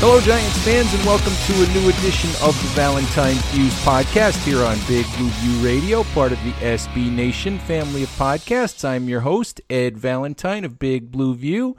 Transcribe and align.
Hello, 0.00 0.20
Giants 0.20 0.56
fans, 0.64 0.94
and 0.94 1.04
welcome 1.04 1.32
to 1.46 1.52
a 1.54 1.74
new 1.74 1.88
edition 1.88 2.30
of 2.40 2.54
the 2.62 2.68
Valentine's 2.76 3.44
View 3.46 3.66
podcast 3.82 4.40
here 4.44 4.62
on 4.62 4.78
Big 4.86 5.04
Blue 5.16 5.28
View 5.28 5.66
Radio, 5.66 6.04
part 6.14 6.30
of 6.30 6.38
the 6.44 6.52
SB 6.52 7.10
Nation 7.10 7.58
family 7.58 8.04
of 8.04 8.08
podcasts. 8.10 8.84
I'm 8.84 9.08
your 9.08 9.22
host, 9.22 9.60
Ed 9.68 9.98
Valentine 9.98 10.64
of 10.64 10.78
Big 10.78 11.10
Blue 11.10 11.34
View, 11.34 11.76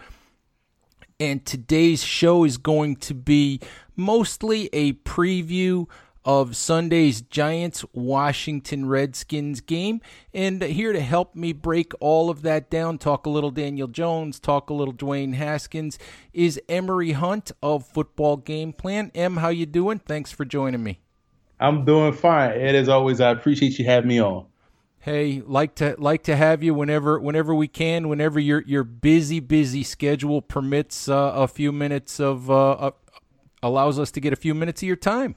and 1.17 1.45
today's 1.45 2.03
show 2.03 2.43
is 2.43 2.57
going 2.57 2.97
to 2.97 3.13
be 3.13 3.61
mostly 3.95 4.69
a 4.73 4.91
preview 4.91 5.87
of 6.25 6.55
Sunday's 6.55 7.21
Giants 7.21 7.85
Washington 7.93 8.87
Redskins 8.87 9.61
game. 9.61 10.01
And 10.33 10.61
here 10.61 10.93
to 10.93 10.99
help 11.01 11.35
me 11.35 11.53
break 11.53 11.93
all 11.99 12.29
of 12.29 12.41
that 12.43 12.69
down, 12.69 12.97
talk 12.97 13.25
a 13.25 13.29
little 13.29 13.51
Daniel 13.51 13.87
Jones, 13.87 14.39
talk 14.39 14.69
a 14.69 14.73
little 14.73 14.93
Dwayne 14.93 15.35
Haskins, 15.35 15.97
is 16.33 16.59
Emory 16.69 17.13
Hunt 17.13 17.51
of 17.63 17.85
Football 17.85 18.37
Game 18.37 18.73
Plan. 18.73 19.11
Em, 19.15 19.37
how 19.37 19.49
you 19.49 19.65
doing? 19.65 19.99
Thanks 19.99 20.31
for 20.31 20.45
joining 20.45 20.83
me. 20.83 20.99
I'm 21.59 21.83
doing 21.85 22.13
fine. 22.13 22.51
Ed, 22.51 22.75
as 22.75 22.89
always, 22.89 23.19
I 23.19 23.31
appreciate 23.31 23.77
you 23.79 23.85
having 23.85 24.07
me 24.07 24.21
on. 24.21 24.45
Hey, 25.01 25.41
like 25.45 25.75
to 25.75 25.95
like 25.97 26.23
to 26.23 26.35
have 26.35 26.61
you 26.61 26.73
whenever 26.73 27.19
whenever 27.19 27.55
we 27.55 27.69
can, 27.69 28.09
whenever 28.09 28.37
your 28.37 28.63
your 28.67 28.83
busy 28.83 29.39
busy 29.39 29.81
schedule 29.81 30.41
permits 30.41 31.07
uh, 31.07 31.31
a 31.35 31.47
few 31.47 31.71
minutes 31.71 32.19
of 32.19 32.51
uh, 32.51 32.71
uh, 32.71 32.91
allows 33.63 33.97
us 33.97 34.11
to 34.11 34.19
get 34.19 34.33
a 34.33 34.35
few 34.35 34.53
minutes 34.53 34.81
of 34.81 34.87
your 34.87 34.97
time. 34.97 35.35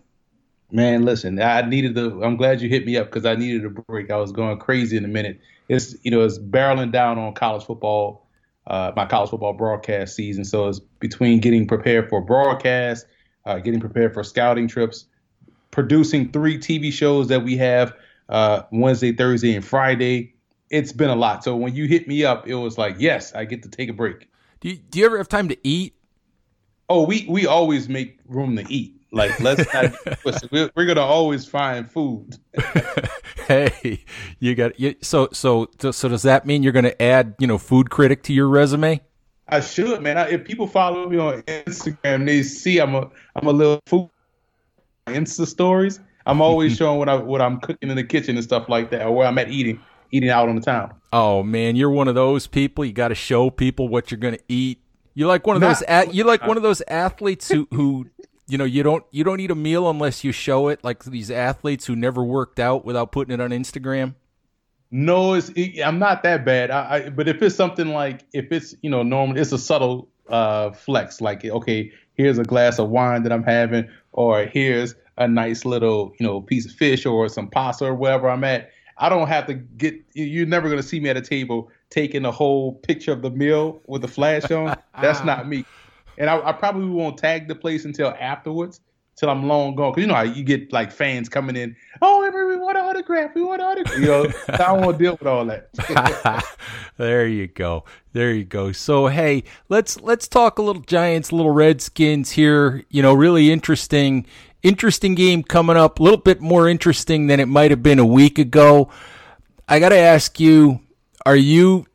Man, 0.72 1.04
listen, 1.04 1.38
I 1.38 1.60
needed 1.60 1.94
the. 1.94 2.18
I'm 2.22 2.38
glad 2.38 2.62
you 2.62 2.68
hit 2.70 2.86
me 2.86 2.96
up 2.96 3.08
because 3.08 3.26
I 3.26 3.34
needed 3.34 3.66
a 3.66 3.68
break. 3.68 4.10
I 4.10 4.16
was 4.16 4.32
going 4.32 4.58
crazy 4.58 4.96
in 4.96 5.04
a 5.04 5.08
minute. 5.08 5.38
It's 5.68 5.94
you 6.02 6.10
know 6.10 6.22
it's 6.22 6.38
barreling 6.38 6.90
down 6.90 7.18
on 7.18 7.34
college 7.34 7.64
football, 7.64 8.26
uh, 8.66 8.90
my 8.96 9.04
college 9.04 9.28
football 9.28 9.52
broadcast 9.52 10.16
season. 10.16 10.46
So 10.46 10.68
it's 10.68 10.80
between 10.80 11.40
getting 11.40 11.68
prepared 11.68 12.08
for 12.08 12.22
broadcast, 12.22 13.04
uh, 13.44 13.58
getting 13.58 13.80
prepared 13.80 14.14
for 14.14 14.24
scouting 14.24 14.66
trips, 14.66 15.04
producing 15.72 16.32
three 16.32 16.56
TV 16.56 16.90
shows 16.90 17.28
that 17.28 17.44
we 17.44 17.58
have 17.58 17.92
uh, 18.30 18.62
Wednesday, 18.72 19.12
Thursday, 19.12 19.54
and 19.54 19.62
Friday. 19.64 20.34
It's 20.70 20.92
been 20.92 21.10
a 21.10 21.16
lot. 21.16 21.44
So 21.44 21.54
when 21.54 21.74
you 21.74 21.86
hit 21.86 22.08
me 22.08 22.24
up, 22.24 22.48
it 22.48 22.54
was 22.54 22.78
like, 22.78 22.96
yes, 22.98 23.34
I 23.34 23.44
get 23.44 23.62
to 23.64 23.68
take 23.68 23.90
a 23.90 23.92
break. 23.92 24.26
Do 24.60 24.70
you, 24.70 24.76
do 24.76 25.00
you 25.00 25.04
ever 25.04 25.18
have 25.18 25.28
time 25.28 25.48
to 25.48 25.58
eat? 25.62 25.94
Oh, 26.88 27.04
we 27.04 27.26
we 27.28 27.46
always 27.46 27.90
make 27.90 28.20
room 28.26 28.56
to 28.56 28.64
eat. 28.72 29.01
Like 29.12 29.38
let's 29.40 29.72
not. 29.74 29.94
we're, 30.50 30.70
we're 30.74 30.86
gonna 30.86 31.02
always 31.02 31.46
find 31.46 31.88
food. 31.88 32.36
hey, 33.46 34.04
you 34.40 34.54
got 34.54 34.80
you, 34.80 34.94
so 35.02 35.28
so 35.32 35.68
so. 35.78 36.08
Does 36.08 36.22
that 36.22 36.46
mean 36.46 36.62
you're 36.62 36.72
gonna 36.72 36.94
add 36.98 37.34
you 37.38 37.46
know 37.46 37.58
food 37.58 37.90
critic 37.90 38.22
to 38.24 38.32
your 38.32 38.48
resume? 38.48 39.02
I 39.48 39.60
should, 39.60 40.00
man. 40.00 40.16
I, 40.16 40.30
if 40.30 40.44
people 40.44 40.66
follow 40.66 41.08
me 41.10 41.18
on 41.18 41.42
Instagram, 41.42 42.24
they 42.24 42.42
see 42.42 42.78
I'm 42.78 42.94
a 42.94 43.10
I'm 43.36 43.46
a 43.46 43.52
little 43.52 43.80
food 43.86 44.08
Insta 45.06 45.46
stories. 45.46 46.00
I'm 46.24 46.40
always 46.40 46.74
showing 46.78 46.98
what 46.98 47.10
I 47.10 47.16
what 47.16 47.42
I'm 47.42 47.60
cooking 47.60 47.90
in 47.90 47.96
the 47.96 48.04
kitchen 48.04 48.36
and 48.36 48.44
stuff 48.44 48.70
like 48.70 48.90
that, 48.90 49.06
or 49.06 49.14
where 49.14 49.26
I'm 49.26 49.36
at 49.36 49.50
eating 49.50 49.78
eating 50.10 50.30
out 50.30 50.48
on 50.48 50.56
the 50.56 50.62
town. 50.62 50.94
Oh 51.12 51.42
man, 51.42 51.76
you're 51.76 51.90
one 51.90 52.08
of 52.08 52.14
those 52.14 52.46
people. 52.46 52.82
You 52.82 52.94
got 52.94 53.08
to 53.08 53.14
show 53.14 53.50
people 53.50 53.88
what 53.88 54.10
you're 54.10 54.20
gonna 54.20 54.38
eat. 54.48 54.80
You 55.12 55.26
like 55.26 55.46
one 55.46 55.56
of 55.56 55.60
Not, 55.60 55.84
those. 55.86 56.14
You 56.14 56.24
like 56.24 56.46
one 56.46 56.56
of 56.56 56.62
those 56.62 56.80
athletes 56.88 57.50
who 57.50 57.68
who 57.70 58.06
you 58.48 58.58
know 58.58 58.64
you 58.64 58.82
don't 58.82 59.04
you 59.10 59.24
don't 59.24 59.40
eat 59.40 59.50
a 59.50 59.54
meal 59.54 59.88
unless 59.88 60.24
you 60.24 60.32
show 60.32 60.68
it 60.68 60.82
like 60.82 61.04
these 61.04 61.30
athletes 61.30 61.86
who 61.86 61.96
never 61.96 62.22
worked 62.22 62.58
out 62.58 62.84
without 62.84 63.12
putting 63.12 63.32
it 63.32 63.40
on 63.40 63.50
Instagram. 63.50 64.14
No, 64.90 65.34
it's 65.34 65.50
it, 65.50 65.80
I'm 65.82 65.98
not 65.98 66.22
that 66.24 66.44
bad. 66.44 66.70
I, 66.70 66.94
I, 67.06 67.08
but 67.10 67.28
if 67.28 67.40
it's 67.40 67.54
something 67.54 67.88
like 67.88 68.24
if 68.32 68.52
it's 68.52 68.74
you 68.82 68.90
know 68.90 69.02
normal, 69.02 69.38
it's 69.38 69.52
a 69.52 69.58
subtle 69.58 70.08
uh, 70.28 70.72
flex. 70.72 71.20
Like 71.20 71.44
okay, 71.44 71.92
here's 72.14 72.38
a 72.38 72.44
glass 72.44 72.78
of 72.78 72.90
wine 72.90 73.22
that 73.22 73.32
I'm 73.32 73.42
having, 73.42 73.88
or 74.12 74.44
here's 74.44 74.94
a 75.16 75.28
nice 75.28 75.64
little 75.64 76.12
you 76.18 76.26
know 76.26 76.40
piece 76.42 76.66
of 76.66 76.72
fish 76.72 77.06
or 77.06 77.28
some 77.28 77.48
pasta 77.48 77.86
or 77.86 77.94
wherever 77.94 78.28
I'm 78.28 78.44
at. 78.44 78.70
I 78.98 79.08
don't 79.08 79.28
have 79.28 79.46
to 79.46 79.54
get. 79.54 79.94
You're 80.12 80.46
never 80.46 80.68
gonna 80.68 80.82
see 80.82 81.00
me 81.00 81.08
at 81.08 81.16
a 81.16 81.22
table 81.22 81.70
taking 81.88 82.24
a 82.24 82.30
whole 82.30 82.74
picture 82.74 83.12
of 83.12 83.22
the 83.22 83.30
meal 83.30 83.80
with 83.86 84.02
the 84.02 84.08
flash 84.08 84.50
on. 84.50 84.76
That's 85.00 85.24
not 85.24 85.48
me 85.48 85.64
and 86.18 86.30
I, 86.30 86.48
I, 86.48 86.52
probably 86.52 86.88
won't 86.88 87.18
tag 87.18 87.48
the 87.48 87.54
place 87.54 87.84
until 87.84 88.14
afterwards, 88.18 88.80
till 89.16 89.30
I'm 89.30 89.46
long 89.46 89.74
gone. 89.74 89.92
Cause 89.92 90.00
you 90.00 90.06
know 90.06 90.14
how 90.14 90.22
you 90.22 90.42
get 90.42 90.72
like 90.72 90.90
fans 90.90 91.28
coming 91.28 91.56
in. 91.56 91.76
Oh, 92.00 92.20
we 92.20 92.56
want 92.56 92.76
an 92.76 92.84
autograph. 92.84 93.34
We 93.34 93.42
want 93.42 93.60
an 93.60 93.68
autograph. 93.68 93.98
You 93.98 94.06
know, 94.06 94.26
I 94.48 94.56
don't 94.56 94.80
want 94.80 94.98
to 94.98 95.04
deal 95.04 95.12
with 95.12 95.26
all 95.26 95.44
that. 95.46 96.44
there 96.96 97.26
you 97.26 97.46
go. 97.48 97.84
There 98.12 98.32
you 98.32 98.44
go. 98.44 98.72
So 98.72 99.06
hey, 99.06 99.44
let's 99.68 100.00
let's 100.00 100.28
talk 100.28 100.58
a 100.58 100.62
little 100.62 100.82
Giants, 100.82 101.32
little 101.32 101.52
Redskins 101.52 102.32
here. 102.32 102.84
You 102.90 103.02
know, 103.02 103.14
really 103.14 103.50
interesting, 103.50 104.26
interesting 104.62 105.14
game 105.14 105.42
coming 105.42 105.76
up. 105.76 105.98
A 105.98 106.02
little 106.02 106.20
bit 106.20 106.40
more 106.40 106.68
interesting 106.68 107.26
than 107.26 107.40
it 107.40 107.46
might 107.46 107.70
have 107.70 107.82
been 107.82 107.98
a 107.98 108.06
week 108.06 108.38
ago. 108.38 108.90
I 109.68 109.78
got 109.78 109.90
to 109.90 109.98
ask 109.98 110.38
you, 110.40 110.80
are 111.24 111.36
you 111.36 111.86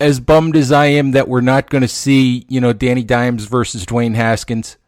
as 0.00 0.18
bummed 0.18 0.56
as 0.56 0.72
I 0.72 0.86
am 0.86 1.12
that 1.12 1.28
we're 1.28 1.42
not 1.42 1.68
going 1.68 1.82
to 1.82 1.88
see, 1.88 2.46
you 2.48 2.60
know, 2.60 2.72
Danny 2.72 3.04
Dimes 3.04 3.44
versus 3.44 3.84
Dwayne 3.84 4.14
Haskins? 4.14 4.78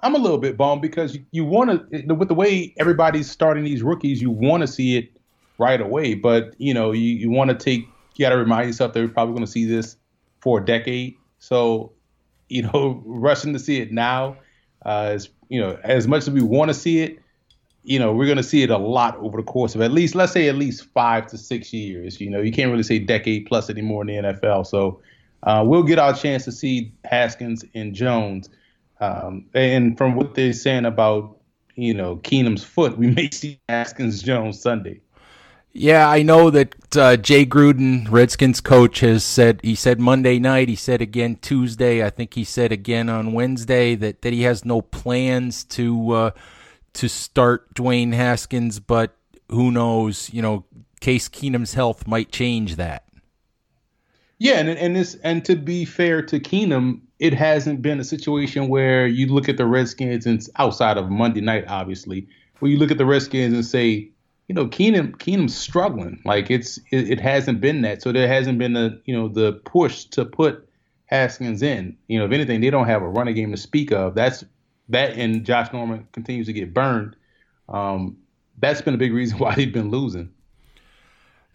I'm 0.00 0.14
a 0.14 0.18
little 0.18 0.38
bit 0.38 0.58
bummed 0.58 0.82
because 0.82 1.14
you, 1.14 1.24
you 1.30 1.44
want 1.46 1.90
to, 1.90 2.14
with 2.14 2.28
the 2.28 2.34
way 2.34 2.74
everybody's 2.76 3.30
starting 3.30 3.64
these 3.64 3.82
rookies, 3.82 4.20
you 4.20 4.30
want 4.30 4.60
to 4.60 4.66
see 4.66 4.98
it 4.98 5.10
right 5.56 5.80
away. 5.80 6.12
But, 6.14 6.54
you 6.58 6.74
know, 6.74 6.92
you, 6.92 7.00
you 7.00 7.30
want 7.30 7.50
to 7.50 7.56
take, 7.56 7.86
you 8.16 8.24
got 8.24 8.30
to 8.30 8.36
remind 8.36 8.66
yourself 8.66 8.92
that 8.92 9.00
we're 9.00 9.08
probably 9.08 9.32
going 9.32 9.46
to 9.46 9.50
see 9.50 9.64
this 9.64 9.96
for 10.40 10.60
a 10.60 10.64
decade. 10.64 11.16
So, 11.38 11.92
you 12.50 12.62
know, 12.62 13.02
rushing 13.06 13.54
to 13.54 13.58
see 13.58 13.80
it 13.80 13.90
now 13.92 14.36
uh, 14.84 15.12
is, 15.14 15.30
you 15.48 15.60
know, 15.60 15.78
as 15.82 16.06
much 16.06 16.24
as 16.24 16.30
we 16.30 16.42
want 16.42 16.68
to 16.68 16.74
see 16.74 17.00
it, 17.00 17.18
you 17.84 17.98
know, 17.98 18.12
we're 18.12 18.24
going 18.24 18.38
to 18.38 18.42
see 18.42 18.62
it 18.62 18.70
a 18.70 18.78
lot 18.78 19.16
over 19.18 19.36
the 19.36 19.42
course 19.42 19.74
of 19.74 19.82
at 19.82 19.92
least, 19.92 20.14
let's 20.14 20.32
say, 20.32 20.48
at 20.48 20.56
least 20.56 20.86
five 20.86 21.26
to 21.28 21.38
six 21.38 21.72
years. 21.72 22.20
You 22.20 22.30
know, 22.30 22.40
you 22.40 22.50
can't 22.50 22.70
really 22.70 22.82
say 22.82 22.98
decade 22.98 23.46
plus 23.46 23.68
anymore 23.68 24.02
in 24.02 24.08
the 24.08 24.32
NFL. 24.32 24.66
So 24.66 25.00
uh, 25.42 25.62
we'll 25.66 25.82
get 25.82 25.98
our 25.98 26.14
chance 26.14 26.44
to 26.46 26.52
see 26.52 26.92
Haskins 27.04 27.64
and 27.74 27.94
Jones. 27.94 28.48
Um, 29.00 29.44
and 29.52 29.98
from 29.98 30.14
what 30.14 30.34
they're 30.34 30.54
saying 30.54 30.86
about, 30.86 31.36
you 31.74 31.92
know, 31.92 32.16
Keenum's 32.16 32.64
foot, 32.64 32.96
we 32.96 33.06
may 33.10 33.30
see 33.30 33.60
Haskins 33.68 34.22
Jones 34.22 34.60
Sunday. 34.60 35.00
Yeah, 35.76 36.08
I 36.08 36.22
know 36.22 36.50
that 36.50 36.96
uh, 36.96 37.16
Jay 37.16 37.44
Gruden, 37.44 38.08
Redskins 38.08 38.60
coach, 38.60 39.00
has 39.00 39.24
said 39.24 39.58
he 39.64 39.74
said 39.74 39.98
Monday 39.98 40.38
night. 40.38 40.68
He 40.68 40.76
said 40.76 41.02
again 41.02 41.36
Tuesday. 41.42 42.04
I 42.04 42.10
think 42.10 42.34
he 42.34 42.44
said 42.44 42.70
again 42.70 43.08
on 43.08 43.32
Wednesday 43.32 43.96
that 43.96 44.22
that 44.22 44.32
he 44.32 44.42
has 44.42 44.64
no 44.64 44.82
plans 44.82 45.64
to 45.64 46.10
uh, 46.12 46.30
to 46.94 47.08
start 47.08 47.74
Dwayne 47.74 48.12
Haskins, 48.12 48.80
but 48.80 49.16
who 49.50 49.70
knows? 49.70 50.30
You 50.32 50.42
know, 50.42 50.64
Case 51.00 51.28
Keenum's 51.28 51.74
health 51.74 52.06
might 52.06 52.32
change 52.32 52.76
that. 52.76 53.04
Yeah, 54.38 54.58
and 54.58 54.68
and 54.68 54.96
this 54.96 55.14
and 55.22 55.44
to 55.44 55.56
be 55.56 55.84
fair 55.84 56.22
to 56.22 56.40
Keenum, 56.40 57.00
it 57.18 57.34
hasn't 57.34 57.82
been 57.82 58.00
a 58.00 58.04
situation 58.04 58.68
where 58.68 59.06
you 59.06 59.26
look 59.26 59.48
at 59.48 59.56
the 59.56 59.66
Redskins 59.66 60.26
and 60.26 60.44
outside 60.56 60.98
of 60.98 61.10
Monday 61.10 61.40
night, 61.40 61.64
obviously, 61.68 62.26
where 62.58 62.70
you 62.70 62.78
look 62.78 62.90
at 62.90 62.98
the 62.98 63.06
Redskins 63.06 63.54
and 63.54 63.64
say, 63.64 64.10
you 64.48 64.54
know, 64.54 64.66
Keenum 64.66 65.16
Keenum's 65.16 65.56
struggling. 65.56 66.20
Like 66.24 66.50
it's 66.50 66.78
it, 66.90 67.10
it 67.10 67.20
hasn't 67.20 67.60
been 67.60 67.82
that. 67.82 68.02
So 68.02 68.12
there 68.12 68.28
hasn't 68.28 68.58
been 68.58 68.72
the 68.72 69.00
you 69.04 69.14
know 69.14 69.28
the 69.28 69.52
push 69.64 70.04
to 70.06 70.24
put 70.24 70.68
Haskins 71.06 71.62
in. 71.62 71.96
You 72.08 72.18
know, 72.18 72.24
if 72.24 72.32
anything, 72.32 72.60
they 72.60 72.70
don't 72.70 72.86
have 72.86 73.02
a 73.02 73.08
running 73.08 73.34
game 73.34 73.50
to 73.52 73.56
speak 73.56 73.92
of. 73.92 74.14
That's 74.14 74.44
that 74.88 75.16
and 75.16 75.44
Josh 75.44 75.72
Norman 75.72 76.06
continues 76.12 76.46
to 76.46 76.52
get 76.52 76.74
burned, 76.74 77.16
um, 77.68 78.18
that's 78.58 78.80
been 78.82 78.94
a 78.94 78.98
big 78.98 79.12
reason 79.12 79.38
why 79.40 79.54
they've 79.54 79.72
been 79.72 79.90
losing. 79.90 80.30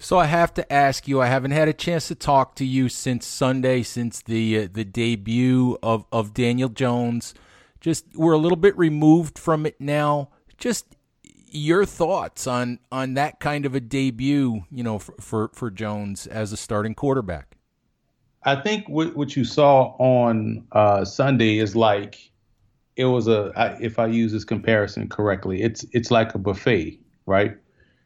So 0.02 0.18
I 0.18 0.26
have 0.26 0.54
to 0.54 0.72
ask 0.72 1.10
you. 1.10 1.22
I 1.22 1.28
haven't 1.28 1.52
had 1.52 1.68
a 1.68 1.74
chance 1.74 2.08
to 2.08 2.16
talk 2.16 2.56
to 2.56 2.66
you 2.66 2.88
since 2.88 3.28
Sunday, 3.28 3.84
since 3.84 4.22
the 4.22 4.60
uh, 4.60 4.68
the 4.72 4.86
debut 4.86 5.78
of 5.84 6.06
of 6.12 6.34
Daniel 6.34 6.70
Jones. 6.70 7.34
Just 7.81 8.06
we're 8.16 8.34
a 8.34 8.38
little 8.38 8.58
bit 8.58 8.78
removed 8.78 9.38
from 9.38 9.66
it 9.66 9.76
now. 9.80 10.30
Just 10.58 10.96
your 11.52 11.86
thoughts 11.86 12.48
on 12.48 12.80
on 12.94 13.16
that 13.16 13.42
kind 13.42 13.66
of 13.66 13.76
a 13.76 13.81
debut, 13.81 14.64
you 14.72 14.84
know, 14.84 15.00
for 15.00 15.16
for, 15.20 15.52
for 15.54 15.70
Jones 15.70 16.28
as 16.28 16.54
a 16.54 16.58
starting 16.58 16.96
quarterback. 16.96 17.58
I 18.44 18.56
think 18.56 18.88
what 18.88 19.18
what 19.18 19.36
you 19.36 19.44
saw 19.44 19.96
on 19.98 20.66
uh, 20.72 21.04
Sunday 21.04 21.60
is 21.60 21.76
like 21.76 22.31
it 23.00 23.06
was 23.06 23.30
a 23.30 23.78
if 23.80 23.98
I 23.98 24.07
use 24.07 24.34
this 24.34 24.44
comparison 24.44 25.07
correctly, 25.07 25.62
it's 25.62 25.86
it's 25.94 26.12
like 26.12 26.36
a 26.36 26.38
buffet, 26.38 27.00
right? 27.25 27.56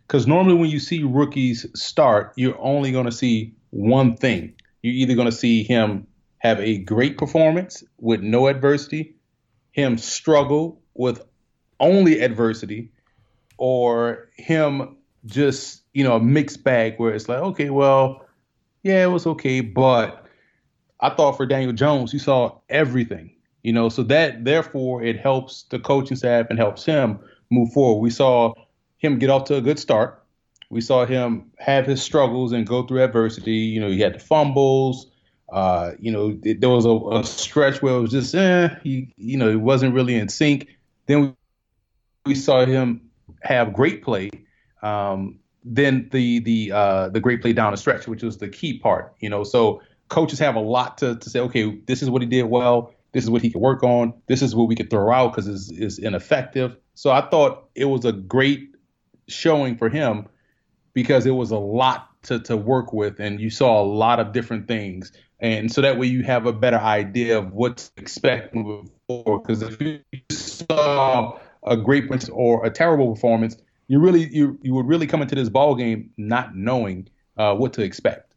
Because 0.06 0.28
normally 0.28 0.54
when 0.56 0.70
you 0.70 0.80
see 0.80 1.04
rookies 1.04 1.66
start, 1.74 2.32
you're 2.36 2.60
only 2.60 2.92
going 2.92 3.06
to 3.06 3.12
see 3.12 3.56
one 3.72 4.16
thing. 4.16 4.54
You're 4.84 4.94
either 4.94 5.16
going 5.16 5.30
to 5.30 5.36
see 5.36 5.64
him 5.64 6.06
have 6.38 6.60
a 6.60 6.78
great 6.78 7.18
performance 7.18 7.84
with 7.98 8.22
no 8.22 8.46
adversity, 8.48 9.16
him 9.72 9.98
struggle 9.98 10.80
with 10.94 11.24
only 11.80 12.20
adversity, 12.20 12.92
or 13.58 14.30
him 14.38 14.96
just, 15.26 15.82
you 15.94 16.04
know, 16.04 16.18
a 16.18 16.20
mixed 16.20 16.64
bag 16.64 17.00
where 17.00 17.16
it's 17.16 17.28
like, 17.28 17.40
okay, 17.40 17.72
well, 17.72 18.28
yeah, 18.84 19.04
it 19.04 19.08
was 19.08 19.26
okay, 19.26 19.62
but 19.62 20.28
I 21.00 21.10
thought 21.10 21.38
for 21.38 21.48
Daniel 21.48 21.74
Jones, 21.74 22.14
you 22.14 22.20
saw 22.20 22.60
everything, 22.70 23.34
you 23.64 23.74
know, 23.74 23.90
so 23.90 24.04
that 24.04 24.44
therefore 24.44 25.02
it 25.02 25.20
helps 25.20 25.64
the 25.64 25.80
coaching 25.80 26.18
staff 26.18 26.48
and 26.50 26.60
helps 26.60 26.86
him 26.86 27.20
move 27.50 27.72
forward. 27.72 28.02
We 28.02 28.10
saw 28.10 28.54
him 28.98 29.20
get 29.20 29.30
off 29.30 29.46
to 29.46 29.56
a 29.56 29.62
good 29.62 29.80
start. 29.80 30.22
We 30.70 30.82
saw 30.82 31.06
him 31.06 31.52
have 31.58 31.86
his 31.86 32.02
struggles 32.02 32.52
and 32.52 32.68
go 32.68 32.86
through 32.86 33.04
adversity. 33.04 33.52
You 33.52 33.80
know, 33.82 33.90
he 33.90 34.00
had 34.00 34.16
the 34.16 34.20
fumbles. 34.20 35.08
Uh, 35.52 35.92
you 36.00 36.12
know, 36.12 36.38
it, 36.44 36.62
there 36.62 36.70
was 36.70 36.86
a, 36.86 36.90
a, 36.90 37.24
stretch 37.24 37.82
where 37.82 37.96
it 37.96 38.00
was 38.00 38.12
just, 38.12 38.34
eh, 38.34 38.70
he, 38.84 39.14
you 39.18 39.38
know, 39.38 39.50
he 39.50 39.56
wasn't 39.56 39.94
really 39.94 40.16
in 40.16 40.28
sync. 40.28 40.68
Then 41.06 41.22
we, 41.22 41.34
we 42.26 42.36
saw 42.36 42.66
him 42.66 43.02
have 43.42 43.72
great 43.72 44.02
play. 44.02 44.32
Um, 44.82 45.40
then 45.64 46.10
the 46.12 46.40
the 46.40 46.72
uh, 46.72 47.10
the 47.10 47.20
great 47.20 47.42
play 47.42 47.54
down 47.54 47.72
the 47.72 47.78
stretch, 47.78 48.08
which 48.08 48.24
was 48.24 48.38
the 48.38 48.50
key 48.50 48.80
part. 48.80 49.16
You 49.20 49.30
know, 49.30 49.44
so 49.44 49.82
coaches 50.10 50.40
have 50.40 50.56
a 50.56 50.60
lot 50.60 50.98
to, 50.98 51.16
to 51.16 51.30
say. 51.30 51.40
Okay, 51.40 51.80
this 51.86 52.02
is 52.02 52.10
what 52.10 52.22
he 52.22 52.28
did 52.28 52.44
well. 52.44 52.94
This 53.14 53.24
is 53.24 53.30
what 53.30 53.42
he 53.42 53.52
could 53.52 53.62
work 53.62 53.84
on. 53.84 54.14
This 54.28 54.42
is 54.42 54.56
what 54.56 54.68
we 54.68 54.76
could 54.76 54.90
throw 54.90 55.12
out 55.12 55.34
because 55.34 55.48
it's, 55.48 55.70
it's 55.72 55.98
ineffective. 56.00 56.76
So 56.96 57.12
I 57.12 57.22
thought 57.22 57.70
it 57.76 57.86
was 57.86 58.06
a 58.06 58.12
great 58.12 58.76
showing 59.28 59.78
for 59.78 59.90
him 59.90 60.28
because 60.94 61.26
it 61.26 61.32
was 61.32 61.52
a 61.52 61.58
lot 61.58 62.10
to, 62.24 62.40
to 62.40 62.58
work 62.58 62.92
with 62.92 63.20
and 63.20 63.40
you 63.40 63.50
saw 63.50 63.82
a 63.82 63.86
lot 63.86 64.20
of 64.20 64.32
different 64.32 64.68
things. 64.68 65.12
And 65.40 65.72
so 65.72 65.82
that 65.82 65.98
way 66.00 66.08
you 66.08 66.24
have 66.24 66.46
a 66.46 66.54
better 66.54 66.78
idea 66.78 67.38
of 67.38 67.52
what 67.52 67.78
to 67.78 67.92
expect 67.98 68.56
moving 68.56 68.90
forward. 69.08 69.44
Because 69.44 69.62
if 69.62 69.82
you 69.82 70.00
saw 70.32 71.38
a 71.64 71.78
great 71.78 72.10
or 72.32 72.66
a 72.66 72.70
terrible 72.70 73.14
performance, 73.14 73.58
you 73.88 74.00
really 74.00 74.34
you 74.34 74.58
you 74.62 74.74
would 74.74 74.88
really 74.88 75.06
come 75.06 75.22
into 75.22 75.36
this 75.36 75.50
ball 75.50 75.76
game 75.76 76.12
not 76.18 76.56
knowing 76.56 77.10
uh, 77.38 77.54
what 77.54 77.74
to 77.74 77.82
expect. 77.82 78.34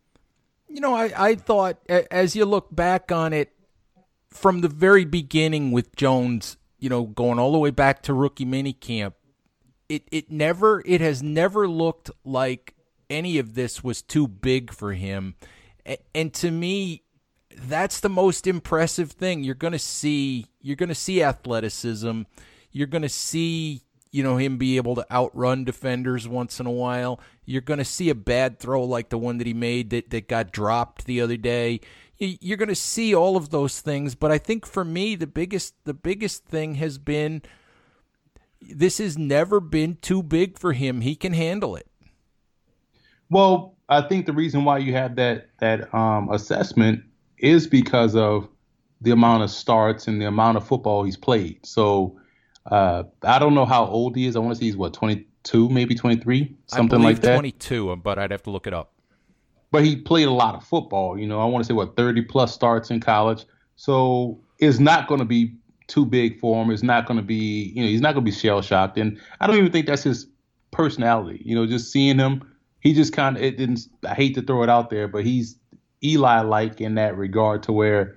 You 0.69 0.81
know, 0.81 0.95
I, 0.95 1.13
I 1.17 1.35
thought 1.37 1.79
as 2.11 2.35
you 2.35 2.45
look 2.45 2.75
back 2.75 3.13
on 3.13 3.33
it 3.33 3.53
from 4.37 4.61
the 4.61 4.69
very 4.69 5.05
beginning 5.05 5.73
with 5.73 5.97
Jones, 5.97 6.57
you 6.79 6.89
know, 6.89 7.05
going 7.05 7.39
all 7.39 7.53
the 7.53 7.59
way 7.59 7.71
back 7.71 8.03
to 8.03 8.15
rookie 8.15 8.47
minicamp, 8.47 9.15
it 9.89 10.05
it 10.11 10.31
never 10.31 10.83
it 10.85 11.01
has 11.01 11.23
never 11.23 11.69
looked 11.69 12.11
like 12.25 12.75
any 13.09 13.39
of 13.39 13.55
this 13.55 13.83
was 13.83 14.03
too 14.03 14.27
big 14.27 14.73
for 14.73 14.93
him. 14.93 15.35
And 16.15 16.35
to 16.35 16.51
me, 16.51 17.03
that's 17.57 18.01
the 18.01 18.09
most 18.09 18.47
impressive 18.47 19.13
thing. 19.13 19.45
You're 19.45 19.55
going 19.55 19.73
to 19.73 19.79
see 19.79 20.47
you're 20.61 20.77
going 20.77 20.89
to 20.89 20.95
see 20.95 21.23
athleticism. 21.23 22.23
You're 22.73 22.87
going 22.87 23.03
to 23.03 23.09
see 23.09 23.83
you 24.13 24.23
know 24.23 24.37
him 24.37 24.57
be 24.57 24.77
able 24.77 24.95
to 24.97 25.13
outrun 25.13 25.65
defenders 25.65 26.27
once 26.27 26.61
in 26.61 26.67
a 26.67 26.71
while. 26.71 27.21
You're 27.45 27.61
going 27.61 27.79
to 27.79 27.85
see 27.85 28.11
a 28.11 28.15
bad 28.15 28.59
throw 28.59 28.83
like 28.85 29.11
the 29.11 29.19
one 29.19 29.39
that 29.39 29.47
he 29.47 29.55
made 29.55 29.91
that 29.91 30.11
that 30.11 30.29
got 30.29 30.53
dropped 30.53 31.07
the 31.07 31.21
other 31.21 31.37
day. 31.37 31.81
You're 32.19 32.57
going 32.57 32.69
to 32.69 32.75
see 32.75 33.15
all 33.15 33.37
of 33.37 33.51
those 33.51 33.81
things, 33.81 34.15
but 34.15 34.33
I 34.33 34.39
think 34.39 34.67
for 34.67 34.85
me 34.85 35.17
the 35.17 35.27
biggest 35.27 35.75
the 35.85 35.95
biggest 35.95 36.45
thing 36.45 36.77
has 36.77 36.99
been 36.99 37.43
this 38.61 38.99
has 38.99 39.19
never 39.19 39.61
been 39.61 39.97
too 40.01 40.23
big 40.23 40.59
for 40.59 40.73
him. 40.73 41.03
He 41.03 41.15
can 41.15 41.33
handle 41.33 41.77
it. 41.77 41.87
Well, 43.31 43.75
I 43.89 44.03
think 44.03 44.27
the 44.27 44.33
reason 44.33 44.65
why 44.65 44.79
you 44.79 44.93
have 44.95 45.17
that 45.17 45.49
that 45.59 45.93
um, 45.95 46.31
assessment 46.31 47.03
is 47.39 47.67
because 47.67 48.17
of 48.17 48.49
the 49.01 49.11
amount 49.11 49.43
of 49.43 49.51
starts 49.51 50.09
and 50.09 50.21
the 50.21 50.27
amount 50.27 50.57
of 50.57 50.67
football 50.67 51.05
he's 51.05 51.17
played. 51.17 51.65
So 51.65 52.19
uh, 52.71 53.05
I 53.23 53.39
don't 53.39 53.55
know 53.55 53.67
how 53.67 53.87
old 53.87 54.17
he 54.17 54.27
is. 54.27 54.37
I 54.37 54.39
want 54.39 54.55
to 54.55 54.59
see 54.59 54.67
he's 54.67 54.77
what 54.77 54.95
22, 54.95 55.69
maybe 55.69 55.95
23, 55.95 56.57
something 56.67 57.03
like 57.03 57.21
that. 57.21 57.35
22, 57.35 57.97
but 57.97 58.19
I'd 58.19 58.31
have 58.31 58.43
to 58.45 58.51
look 58.51 58.67
it 58.67 58.75
up. 58.75 58.93
But 59.77 59.85
he 59.85 59.95
played 59.95 60.27
a 60.27 60.33
lot 60.33 60.55
of 60.55 60.65
football. 60.65 61.19
You 61.19 61.27
know, 61.27 61.39
I 61.39 61.45
want 61.45 61.63
to 61.63 61.69
say 61.69 61.75
what 61.75 61.97
30 61.97 62.23
plus 62.23 62.55
starts 62.55 62.91
in 62.91 62.99
college. 62.99 63.45
So 63.75 64.41
it's 64.59 64.79
not 64.79 65.07
going 65.07 65.19
to 65.19 65.27
be 65.27 65.53
too 65.87 66.07
big 66.07 66.41
for 66.41 66.63
him. 66.63 66.71
It's 66.71 66.83
not 66.83 67.05
going 67.05 67.19
to 67.19 67.23
be, 67.23 67.75
you 67.75 67.83
know, 67.83 67.89
he's 67.91 68.01
not 68.01 68.15
going 68.15 68.25
to 68.25 68.31
be 68.31 68.35
shell 68.35 68.63
shocked. 68.63 68.97
And 68.97 69.21
I 69.39 69.47
don't 69.47 69.59
even 69.59 69.71
think 69.71 69.87
that's 69.87 70.03
his 70.03 70.29
personality. 70.71 71.43
You 71.45 71.55
know, 71.55 71.67
just 71.67 71.93
seeing 71.93 72.19
him, 72.19 72.43
he 72.81 72.95
just 72.95 73.13
kind 73.13 73.37
of, 73.37 73.43
it 73.43 73.59
didn't, 73.59 73.81
I 74.03 74.15
hate 74.15 74.35
to 74.37 74.41
throw 74.41 74.63
it 74.63 74.71
out 74.71 74.89
there, 74.89 75.09
but 75.09 75.27
he's 75.27 75.59
Eli 76.03 76.41
like 76.41 76.81
in 76.81 76.95
that 76.95 77.15
regard 77.15 77.63
to 77.65 77.73
where, 77.75 78.17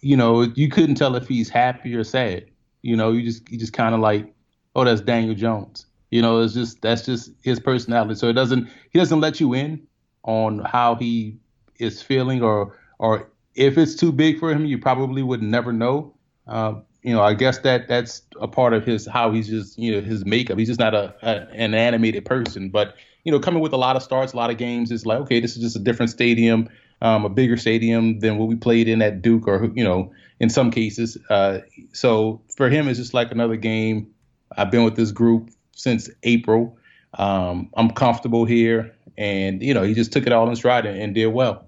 you 0.00 0.16
know, 0.16 0.42
you 0.56 0.68
couldn't 0.68 0.96
tell 0.96 1.14
if 1.14 1.28
he's 1.28 1.48
happy 1.48 1.94
or 1.94 2.02
sad. 2.02 2.46
You 2.82 2.96
know, 2.96 3.12
you 3.12 3.22
just, 3.22 3.48
you 3.52 3.56
just 3.56 3.72
kind 3.72 3.94
of 3.94 4.00
like, 4.00 4.34
oh, 4.74 4.82
that's 4.82 5.00
Daniel 5.00 5.36
Jones. 5.36 5.86
You 6.10 6.22
know, 6.22 6.40
it's 6.40 6.54
just, 6.54 6.82
that's 6.82 7.06
just 7.06 7.30
his 7.44 7.60
personality. 7.60 8.16
So 8.16 8.28
it 8.28 8.32
doesn't, 8.32 8.68
he 8.90 8.98
doesn't 8.98 9.20
let 9.20 9.38
you 9.38 9.54
in 9.54 9.86
on 10.24 10.60
how 10.60 10.94
he 10.94 11.38
is 11.78 12.02
feeling 12.02 12.42
or, 12.42 12.76
or 12.98 13.28
if 13.54 13.76
it's 13.76 13.94
too 13.94 14.12
big 14.12 14.38
for 14.38 14.52
him, 14.52 14.64
you 14.64 14.78
probably 14.78 15.22
would 15.22 15.42
never 15.42 15.72
know. 15.72 16.14
Uh, 16.46 16.74
you 17.02 17.12
know, 17.12 17.22
I 17.22 17.34
guess 17.34 17.58
that 17.58 17.88
that's 17.88 18.22
a 18.40 18.48
part 18.48 18.72
of 18.72 18.84
his 18.84 19.06
how 19.06 19.30
he's 19.32 19.48
just 19.48 19.78
you 19.78 19.92
know 19.92 20.00
his 20.00 20.24
makeup. 20.24 20.58
He's 20.58 20.68
just 20.68 20.80
not 20.80 20.94
a, 20.94 21.14
a, 21.22 21.48
an 21.52 21.74
animated 21.74 22.24
person, 22.24 22.70
but 22.70 22.94
you 23.24 23.32
know, 23.32 23.38
coming 23.38 23.60
with 23.60 23.72
a 23.72 23.76
lot 23.76 23.96
of 23.96 24.02
starts, 24.02 24.32
a 24.32 24.36
lot 24.36 24.50
of 24.50 24.56
games, 24.56 24.90
it's 24.90 25.06
like 25.06 25.20
okay, 25.20 25.40
this 25.40 25.56
is 25.56 25.62
just 25.62 25.76
a 25.76 25.80
different 25.80 26.10
stadium, 26.10 26.68
um, 27.02 27.24
a 27.24 27.28
bigger 27.28 27.56
stadium 27.56 28.20
than 28.20 28.38
what 28.38 28.48
we 28.48 28.56
played 28.56 28.88
in 28.88 29.02
at 29.02 29.22
Duke, 29.22 29.46
or 29.46 29.70
you 29.74 29.84
know, 29.84 30.12
in 30.40 30.50
some 30.50 30.70
cases. 30.70 31.16
Uh, 31.30 31.60
so 31.92 32.40
for 32.56 32.68
him, 32.68 32.88
it's 32.88 32.98
just 32.98 33.14
like 33.14 33.30
another 33.30 33.56
game. 33.56 34.12
I've 34.56 34.70
been 34.70 34.84
with 34.84 34.96
this 34.96 35.12
group 35.12 35.50
since 35.72 36.10
April. 36.24 36.76
Um, 37.14 37.70
I'm 37.76 37.90
comfortable 37.90 38.44
here, 38.44 38.94
and 39.18 39.62
you 39.62 39.74
know, 39.74 39.82
he 39.82 39.92
just 39.92 40.12
took 40.12 40.26
it 40.26 40.32
all 40.32 40.48
in 40.48 40.56
stride 40.56 40.86
and, 40.86 40.98
and 40.98 41.14
did 41.14 41.26
well. 41.26 41.66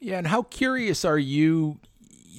Yeah, 0.00 0.18
and 0.18 0.26
how 0.26 0.42
curious 0.42 1.06
are 1.06 1.18
you? 1.18 1.78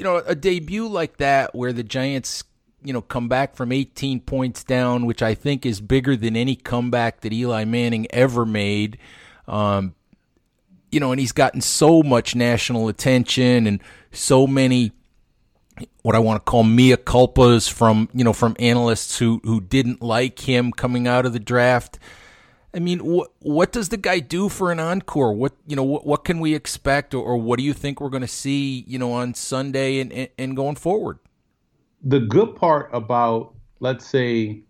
you 0.01 0.03
know, 0.03 0.17
a 0.25 0.33
debut 0.33 0.87
like 0.87 1.17
that 1.17 1.53
where 1.53 1.71
the 1.71 1.83
Giants, 1.83 2.43
you 2.83 2.91
know, 2.91 3.01
come 3.01 3.27
back 3.27 3.55
from 3.55 3.71
18 3.71 4.21
points 4.21 4.63
down, 4.63 5.05
which 5.05 5.21
I 5.21 5.35
think 5.35 5.63
is 5.63 5.79
bigger 5.79 6.15
than 6.15 6.35
any 6.35 6.55
comeback 6.55 7.21
that 7.21 7.31
Eli 7.31 7.65
Manning 7.65 8.07
ever 8.09 8.43
made. 8.43 8.97
Um, 9.47 9.93
you 10.91 10.99
know, 10.99 11.11
and 11.11 11.19
he's 11.19 11.33
gotten 11.33 11.61
so 11.61 12.01
much 12.01 12.35
national 12.35 12.87
attention 12.87 13.67
and 13.67 13.79
so 14.11 14.47
many 14.47 14.91
what 16.01 16.15
I 16.15 16.19
want 16.19 16.43
to 16.43 16.49
call 16.49 16.63
mea 16.63 16.95
culpas 16.95 17.71
from 17.71 18.09
you 18.11 18.23
know 18.23 18.33
from 18.33 18.55
analysts 18.57 19.19
who 19.19 19.39
who 19.43 19.61
didn't 19.61 20.01
like 20.01 20.39
him 20.39 20.71
coming 20.71 21.07
out 21.07 21.27
of 21.27 21.33
the 21.33 21.39
draft. 21.39 21.99
I 22.73 22.79
mean, 22.79 22.99
what 22.99 23.31
what 23.39 23.71
does 23.71 23.89
the 23.89 23.97
guy 23.97 24.19
do 24.19 24.47
for 24.47 24.71
an 24.71 24.79
encore? 24.79 25.33
What 25.33 25.53
you 25.67 25.75
know, 25.75 25.83
what, 25.83 26.23
can 26.23 26.39
we 26.39 26.55
expect, 26.55 27.13
or, 27.13 27.21
or 27.23 27.37
what 27.37 27.59
do 27.59 27.65
you 27.65 27.73
think 27.73 27.99
we're 27.99 28.09
going 28.09 28.21
to 28.21 28.27
see, 28.27 28.85
you 28.87 28.97
know, 28.97 29.11
on 29.11 29.33
Sunday 29.33 29.99
and, 29.99 30.11
and, 30.13 30.29
and 30.37 30.55
going 30.55 30.75
forward? 30.75 31.19
The 32.03 32.19
good 32.19 32.55
part 32.55 32.89
about, 32.93 33.53
let's 33.81 34.05
say, 34.05 34.61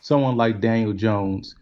someone 0.00 0.36
like 0.36 0.60
Daniel 0.60 0.94
Jones, 0.94 1.54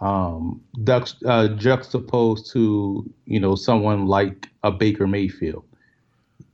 um, 0.00 0.60
uh, 0.86 1.48
juxtaposed 1.48 2.52
to 2.52 3.12
you 3.26 3.40
know 3.40 3.56
someone 3.56 4.06
like 4.06 4.48
a 4.62 4.70
Baker 4.70 5.08
Mayfield. 5.08 5.64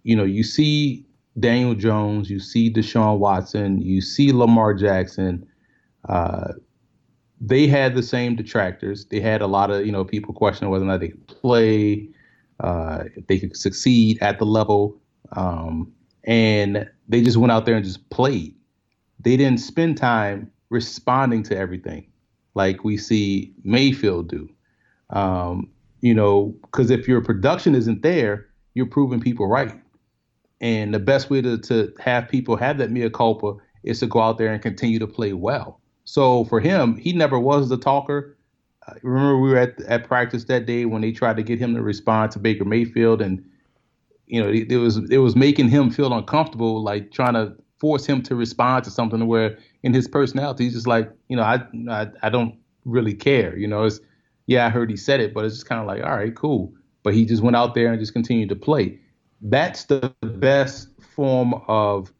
You 0.03 0.17
know, 0.17 0.25
you 0.25 0.45
see 0.45 1.05
Daniel 1.39 1.75
Jones, 1.75 2.31
you 2.31 2.41
see 2.41 2.73
Deshaun 2.73 3.19
Watson, 3.19 3.83
you 3.83 4.01
see 4.01 4.33
Lamar 4.33 4.73
Jackson. 4.73 5.47
Uh, 6.09 6.53
they 7.41 7.67
had 7.67 7.95
the 7.95 8.03
same 8.03 8.37
detractors. 8.37 9.07
They 9.07 9.21
had 9.21 9.43
a 9.43 9.47
lot 9.47 9.71
of 9.71 9.85
you 9.87 9.93
know 9.93 10.05
people 10.05 10.35
questioning 10.35 10.71
whether 10.71 10.85
or 10.85 10.89
not 10.89 11.01
they 11.01 11.09
could 11.09 11.27
play, 11.27 12.09
uh, 12.61 13.05
if 13.17 13.27
they 13.27 13.39
could 13.39 13.57
succeed 13.57 14.19
at 14.21 14.39
the 14.39 14.47
level, 14.47 15.01
um, 15.33 15.93
and 16.25 16.89
they 17.09 17.23
just 17.23 17.37
went 17.37 17.53
out 17.53 17.67
there 17.67 17.75
and 17.75 17.85
just 17.85 18.09
played. 18.11 18.55
they 19.21 19.37
didn't 19.37 19.61
spend 19.61 19.97
time 19.97 20.51
responding 20.71 21.43
to 21.45 21.57
everything 21.57 22.07
like 22.55 22.85
we 22.85 22.97
see 22.97 23.53
Mayfield 23.65 24.29
do. 24.29 24.49
Um, 25.11 25.71
you 26.01 26.15
know, 26.15 26.55
because 26.63 26.91
if 26.91 27.09
your 27.09 27.23
production 27.23 27.75
isn't 27.75 28.03
there, 28.03 28.47
you're 28.75 28.87
proving 28.87 29.21
people 29.21 29.47
right. 29.47 29.75
And 30.61 30.95
the 30.95 30.99
best 30.99 31.31
way 31.31 31.41
to, 31.43 31.59
to 31.59 31.93
have 31.99 32.29
people 32.29 32.57
have 32.57 32.79
that 32.79 32.91
mea 32.91 33.11
culpa 33.11 33.55
is 33.83 34.01
to 34.01 34.07
go 34.07 34.21
out 34.21 34.39
there 34.39 34.53
and 34.53 34.63
continue 34.63 34.99
to 34.99 35.07
play 35.07 35.33
well. 35.33 35.81
So 36.05 36.45
for 36.45 36.61
him, 36.61 36.97
he 36.97 37.13
never 37.13 37.39
was 37.39 37.69
the 37.69 37.79
talker. 37.79 38.37
Uh, 38.87 38.95
remember, 39.03 39.39
we 39.39 39.51
were 39.51 39.59
at 39.59 39.81
at 39.83 40.05
practice 40.05 40.45
that 40.45 40.67
day 40.67 40.85
when 40.85 41.03
they 41.03 41.13
tried 41.13 41.37
to 41.37 41.43
get 41.43 41.59
him 41.59 41.75
to 41.75 41.83
respond 41.83 42.33
to 42.33 42.39
Baker 42.39 42.65
Mayfield, 42.65 43.23
and 43.23 43.45
you 44.27 44.43
know, 44.43 44.49
it, 44.49 44.71
it 44.71 44.79
was 44.79 44.99
it 45.11 45.19
was 45.19 45.35
making 45.35 45.69
him 45.69 45.91
feel 45.91 46.13
uncomfortable, 46.13 46.83
like 46.83 47.11
trying 47.11 47.35
to 47.35 47.55
force 47.79 48.07
him 48.07 48.23
to 48.23 48.35
respond 48.35 48.83
to 48.85 48.91
something 48.91 49.27
where 49.27 49.59
in 49.83 49.93
his 49.93 50.09
personality, 50.09 50.65
he's 50.65 50.73
just 50.73 50.87
like, 50.87 51.11
you 51.29 51.37
know, 51.37 51.43
I, 51.43 51.61
I, 51.91 52.07
I 52.23 52.31
don't 52.31 52.57
really 52.87 53.13
care. 53.13 53.57
You 53.59 53.67
know, 53.67 53.85
it's, 53.85 54.01
yeah, 54.47 54.67
I 54.67 54.71
heard 54.71 54.91
he 54.91 54.97
said 54.97 55.21
it, 55.21 55.35
but 55.35 55.45
it's 55.45 55.57
just 55.57 55.69
kind 55.69 55.81
of 55.81 55.87
like, 55.87 56.03
all 56.03 56.17
right, 56.17 56.35
cool. 56.35 56.73
But 57.03 57.13
he 57.13 57.27
just 57.27 57.43
went 57.43 57.57
out 57.57 57.75
there 57.75 57.91
and 57.91 58.01
just 58.01 58.15
continued 58.15 58.49
to 58.49 58.57
play. 58.57 58.99
That's 59.43 59.85
the 59.85 60.15
best 60.23 60.89
form 61.15 61.55
of 61.69 62.11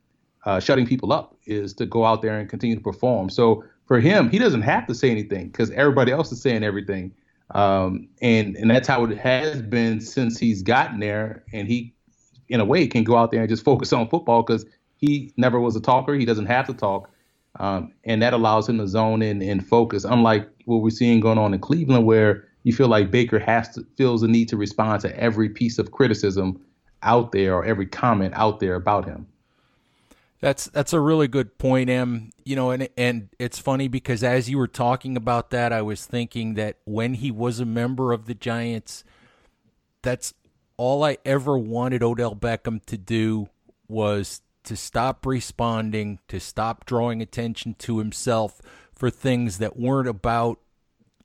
uh, 0.45 0.61
shutting 0.61 0.87
people 0.87 1.13
up 1.13 1.35
is 1.47 1.73
to 1.75 1.87
go 1.87 2.05
out 2.05 2.21
there 2.21 2.39
and 2.39 2.47
continue 2.47 2.77
to 2.77 2.83
perform. 2.83 3.31
So 3.31 3.65
for 3.87 4.01
him, 4.01 4.31
he 4.31 4.39
doesn't 4.39 4.63
have 4.63 4.87
to 4.87 4.95
say 4.95 5.11
anything 5.11 5.49
because 5.49 5.71
everybody 5.71 6.13
else 6.13 6.33
is 6.33 6.41
saying 6.41 6.65
everything. 6.65 7.13
Um, 7.51 8.09
and 8.23 8.57
and 8.57 8.71
that's 8.71 8.89
how 8.89 9.05
it 9.05 9.19
has 9.19 9.61
been 9.63 10.01
since 10.01 10.39
he's 10.39 10.63
gotten 10.63 11.01
there. 11.01 11.45
And 11.53 11.69
he, 11.69 11.95
in 12.49 12.61
a 12.61 12.65
way, 12.65 12.87
can 12.87 13.05
go 13.05 13.17
out 13.17 13.31
there 13.31 13.41
and 13.41 13.49
just 13.49 13.65
focus 13.65 13.93
on 13.93 14.09
football 14.09 14.43
because 14.43 14.65
he 14.97 15.33
never 15.37 15.61
was 15.61 15.77
a 15.77 15.81
talker. 15.81 16.15
He 16.15 16.25
doesn't 16.25 16.47
have 16.47 16.67
to 16.67 16.75
talk. 16.75 17.11
Um, 17.61 17.93
and 18.05 18.21
that 18.23 18.33
allows 18.33 18.69
him 18.69 18.79
to 18.79 18.89
zone 18.89 19.23
in 19.23 19.41
and 19.43 19.65
focus. 19.65 20.05
Unlike 20.05 20.49
what 20.65 20.79
we're 20.79 20.91
seeing 20.91 21.21
going 21.21 21.39
on 21.39 21.55
in 21.55 21.61
Cleveland, 21.61 22.07
where 22.07 22.49
you 22.65 22.73
feel 22.73 22.89
like 22.89 23.11
Baker 23.11 23.39
has 23.39 23.69
to 23.75 23.87
feels 23.97 24.23
the 24.23 24.29
need 24.29 24.49
to 24.49 24.57
respond 24.57 25.03
to 25.03 25.17
every 25.21 25.49
piece 25.49 25.79
of 25.79 25.93
criticism 25.93 26.61
out 27.03 27.33
there 27.33 27.55
or 27.55 27.65
every 27.65 27.87
comment 27.87 28.33
out 28.35 28.59
there 28.59 28.75
about 28.75 29.05
him. 29.05 29.27
That's 30.45 30.67
that's 30.67 30.93
a 30.93 31.01
really 31.01 31.27
good 31.27 31.57
point, 31.57 31.89
Em. 31.89 32.29
You 32.45 32.55
know, 32.55 32.71
and 32.71 32.91
and 32.99 33.31
it's 33.39 33.59
funny 33.59 33.89
because 33.89 34.23
as 34.23 34.51
you 34.51 34.59
were 34.59 34.69
talking 34.69 35.17
about 35.17 35.49
that, 35.51 35.73
I 35.73 35.81
was 35.81 36.05
thinking 36.05 36.53
that 36.55 36.77
when 36.85 37.15
he 37.15 37.31
was 37.31 37.61
a 37.61 37.65
member 37.65 38.13
of 38.13 38.27
the 38.27 38.35
Giants, 38.35 39.05
that's 40.03 40.35
all 40.77 41.03
I 41.03 41.17
ever 41.25 41.57
wanted 41.57 42.03
Odell 42.03 42.37
Beckham 42.37 42.85
to 42.85 42.99
do 42.99 43.49
was 43.89 44.43
to 44.65 44.77
stop 44.77 45.25
responding, 45.25 46.19
to 46.29 46.39
stop 46.39 46.85
drawing 46.85 47.23
attention 47.23 47.75
to 47.79 47.99
himself 47.99 48.61
for 48.93 49.09
things 49.09 49.57
that 49.59 49.79
weren't 49.79 50.09
about 50.09 50.61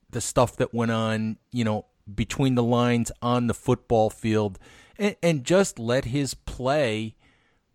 the 0.10 0.22
stuff 0.22 0.56
that 0.56 0.74
went 0.74 0.92
on, 0.92 1.40
you 1.52 1.66
know, 1.66 1.88
between 2.16 2.56
the 2.56 2.64
lines 2.64 3.12
on 3.22 3.48
the 3.48 3.54
football 3.54 4.10
field 4.10 4.58
and, 4.98 5.18
and 5.22 5.44
just 5.44 5.78
let 5.78 6.06
his 6.06 6.34
play, 6.34 7.16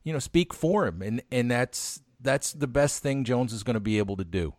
you 0.05 0.13
know, 0.13 0.19
speak 0.19 0.55
for 0.55 0.87
him. 0.87 1.03
And 1.03 1.23
and 1.33 1.51
that's 1.51 2.01
that's 2.21 2.53
the 2.53 2.67
best 2.67 3.03
thing 3.03 3.25
Jones 3.25 3.53
is 3.53 3.63
going 3.63 3.75
to 3.75 3.81
be 3.81 3.99
able 3.99 4.17
to 4.17 4.25
do. 4.25 4.55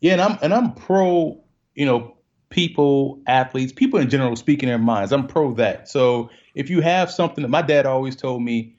Yeah, 0.00 0.12
and 0.12 0.20
I'm 0.20 0.38
and 0.42 0.52
I'm 0.52 0.74
pro, 0.74 1.42
you 1.74 1.86
know, 1.86 2.16
people, 2.50 3.22
athletes, 3.26 3.72
people 3.72 3.98
in 3.98 4.10
general 4.10 4.36
speaking 4.36 4.68
their 4.68 4.78
minds. 4.78 5.12
I'm 5.12 5.26
pro 5.26 5.54
that. 5.54 5.88
So 5.88 6.30
if 6.54 6.68
you 6.68 6.80
have 6.82 7.10
something 7.10 7.42
that 7.42 7.48
my 7.48 7.62
dad 7.62 7.86
always 7.86 8.14
told 8.14 8.42
me, 8.42 8.76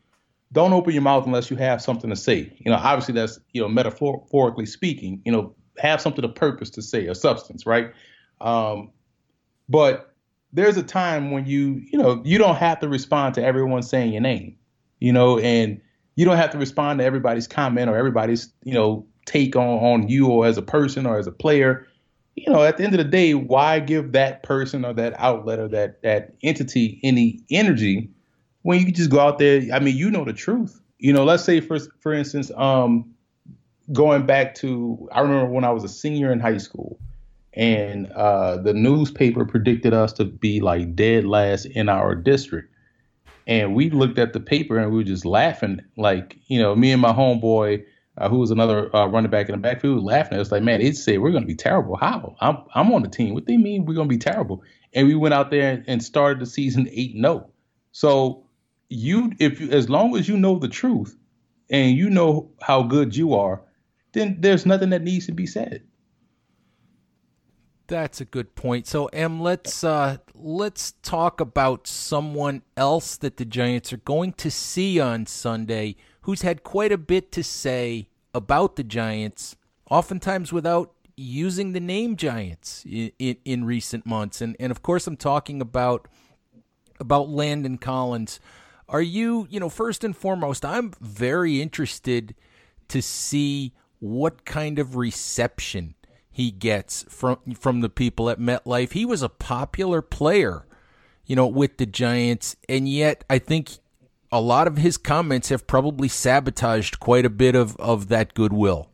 don't 0.51 0.71
open 0.71 0.93
your 0.93 1.01
mouth 1.01 1.25
unless 1.25 1.49
you 1.49 1.57
have 1.57 1.81
something 1.81 2.09
to 2.09 2.15
say. 2.15 2.53
You 2.59 2.71
know, 2.71 2.77
obviously 2.77 3.13
that's 3.13 3.39
you 3.53 3.61
know 3.61 3.67
metaphorically 3.67 4.65
speaking. 4.65 5.21
You 5.25 5.31
know, 5.31 5.55
have 5.77 5.99
something 5.99 6.23
of 6.23 6.35
purpose 6.35 6.69
to 6.71 6.81
say, 6.81 7.07
a 7.07 7.15
substance, 7.15 7.65
right? 7.65 7.91
Um, 8.41 8.91
but 9.67 10.13
there's 10.53 10.77
a 10.77 10.83
time 10.83 11.31
when 11.31 11.45
you 11.45 11.81
you 11.91 11.97
know 11.97 12.21
you 12.23 12.37
don't 12.37 12.55
have 12.55 12.79
to 12.79 12.87
respond 12.87 13.35
to 13.35 13.43
everyone 13.43 13.83
saying 13.83 14.13
your 14.13 14.21
name, 14.21 14.55
you 15.05 15.13
know, 15.13 15.37
and 15.37 15.79
you 16.15 16.25
don't 16.25 16.37
have 16.37 16.49
to 16.49 16.57
respond 16.57 16.97
to 16.97 17.05
everybody's 17.05 17.47
comment 17.47 17.91
or 17.91 17.95
everybody's 17.95 18.49
you 18.63 18.73
know 18.73 19.05
take 19.27 19.55
on 19.55 19.77
on 19.79 20.07
you 20.07 20.27
or 20.27 20.47
as 20.47 20.57
a 20.57 20.63
person 20.63 21.05
or 21.05 21.19
as 21.19 21.27
a 21.27 21.31
player. 21.31 21.85
You 22.33 22.51
know, 22.51 22.63
at 22.63 22.77
the 22.77 22.83
end 22.83 22.95
of 22.95 22.97
the 22.97 23.03
day, 23.03 23.35
why 23.35 23.79
give 23.79 24.13
that 24.13 24.41
person 24.41 24.83
or 24.83 24.93
that 24.93 25.13
outlet 25.19 25.59
or 25.59 25.67
that 25.67 26.01
that 26.01 26.33
entity 26.41 26.99
any 27.03 27.39
energy 27.51 28.09
when 28.63 28.79
you 28.79 28.91
just 28.91 29.11
go 29.11 29.19
out 29.19 29.37
there, 29.37 29.61
I 29.71 29.77
mean, 29.77 29.95
you 29.95 30.09
know 30.09 30.25
the 30.25 30.33
truth. 30.33 30.81
You 30.97 31.13
know, 31.13 31.23
let's 31.23 31.43
say 31.43 31.61
for 31.61 31.77
for 31.99 32.11
instance, 32.11 32.49
um, 32.55 33.13
going 33.93 34.25
back 34.25 34.55
to 34.55 35.07
I 35.11 35.21
remember 35.21 35.51
when 35.51 35.63
I 35.63 35.69
was 35.69 35.83
a 35.83 35.89
senior 35.89 36.31
in 36.31 36.39
high 36.39 36.57
school, 36.57 36.99
and 37.53 38.07
uh, 38.13 38.57
the 38.57 38.73
newspaper 38.73 39.45
predicted 39.45 39.93
us 39.93 40.13
to 40.13 40.25
be 40.25 40.61
like 40.61 40.95
dead 40.95 41.25
last 41.25 41.65
in 41.65 41.89
our 41.89 42.15
district, 42.15 42.73
and 43.47 43.75
we 43.75 43.89
looked 43.89 44.19
at 44.19 44.33
the 44.33 44.39
paper 44.39 44.77
and 44.77 44.91
we 44.91 44.97
were 44.97 45.03
just 45.03 45.25
laughing, 45.25 45.81
like 45.97 46.37
you 46.47 46.59
know, 46.59 46.75
me 46.75 46.91
and 46.91 47.01
my 47.01 47.13
homeboy. 47.13 47.85
Uh, 48.17 48.29
who 48.29 48.39
was 48.39 48.49
another 48.49 48.95
uh, 48.95 49.05
running 49.07 49.29
back 49.29 49.49
in 49.49 49.51
the 49.51 49.57
backfield, 49.57 50.01
laughing 50.01 50.35
at 50.35 50.39
us 50.39 50.49
like, 50.49 50.63
man, 50.63 50.79
it 50.79 50.95
said 50.95 51.19
we're 51.19 51.31
going 51.31 51.43
to 51.43 51.47
be 51.47 51.53
terrible. 51.53 51.97
How? 51.97 52.37
I'm 52.39 52.59
I'm 52.73 52.93
on 52.93 53.01
the 53.01 53.09
team. 53.09 53.33
What 53.33 53.45
they 53.45 53.57
mean 53.57 53.83
we're 53.83 53.93
going 53.93 54.07
to 54.07 54.15
be 54.15 54.17
terrible? 54.17 54.63
And 54.93 55.05
we 55.05 55.15
went 55.15 55.33
out 55.33 55.51
there 55.51 55.83
and 55.85 56.01
started 56.01 56.39
the 56.39 56.45
season 56.45 56.87
eight 56.89 57.13
no. 57.13 57.33
Oh. 57.33 57.49
So 57.91 58.45
you 58.89 59.33
if 59.39 59.59
you, 59.59 59.69
as 59.71 59.89
long 59.89 60.15
as 60.15 60.27
you 60.27 60.37
know 60.37 60.59
the 60.59 60.67
truth 60.69 61.15
and 61.69 61.95
you 61.95 62.09
know 62.09 62.51
how 62.61 62.83
good 62.83 63.15
you 63.15 63.33
are, 63.33 63.61
then 64.13 64.37
there's 64.39 64.65
nothing 64.65 64.91
that 64.91 65.03
needs 65.03 65.25
to 65.25 65.33
be 65.33 65.45
said. 65.45 65.83
That's 67.87 68.19
a 68.19 68.25
good 68.25 68.55
point. 68.55 68.87
So, 68.87 69.05
Em, 69.07 69.39
let's 69.41 69.83
uh, 69.83 70.17
let's 70.33 70.93
talk 71.03 71.39
about 71.39 71.85
someone 71.87 72.63
else 72.75 73.15
that 73.17 73.37
the 73.37 73.45
Giants 73.45 73.93
are 73.93 73.97
going 73.97 74.33
to 74.33 74.49
see 74.49 74.99
on 74.99 75.27
Sunday, 75.27 75.95
who's 76.21 76.41
had 76.41 76.63
quite 76.63 76.91
a 76.91 76.97
bit 76.97 77.31
to 77.33 77.43
say 77.43 78.09
about 78.33 78.75
the 78.75 78.83
Giants, 78.83 79.55
oftentimes 79.89 80.51
without 80.51 80.93
using 81.15 81.73
the 81.73 81.79
name 81.79 82.15
Giants 82.15 82.83
in, 82.85 83.11
in, 83.19 83.37
in 83.45 83.65
recent 83.65 84.05
months. 84.05 84.41
And 84.41 84.55
and 84.59 84.71
of 84.71 84.81
course, 84.81 85.05
I'm 85.05 85.17
talking 85.17 85.61
about 85.61 86.07
about 86.99 87.29
Landon 87.29 87.77
Collins. 87.77 88.39
Are 88.87 89.01
you, 89.01 89.47
you 89.49 89.59
know, 89.59 89.69
first 89.69 90.03
and 90.03 90.15
foremost, 90.15 90.63
I'm 90.63 90.91
very 91.01 91.61
interested 91.61 92.35
to 92.87 93.01
see 93.01 93.73
what 93.99 94.45
kind 94.45 94.77
of 94.77 94.95
reception 94.95 95.94
he 96.35 96.51
gets 96.51 97.05
from 97.07 97.37
from 97.57 97.79
the 97.79 97.87
people 97.87 98.29
at 98.29 98.39
MetLife. 98.39 98.91
He 98.91 99.05
was 99.05 99.21
a 99.21 99.29
popular 99.29 100.01
player, 100.01 100.65
you 101.25 101.33
know, 101.33 101.47
with 101.47 101.77
the 101.77 101.85
Giants, 101.85 102.57
and 102.67 102.89
yet 102.89 103.23
I 103.29 103.39
think 103.39 103.69
a 104.33 104.41
lot 104.41 104.67
of 104.67 104.75
his 104.75 104.97
comments 104.97 105.47
have 105.47 105.65
probably 105.65 106.09
sabotaged 106.09 106.99
quite 106.99 107.25
a 107.25 107.29
bit 107.29 107.55
of, 107.55 107.77
of 107.77 108.09
that 108.09 108.33
goodwill. 108.33 108.89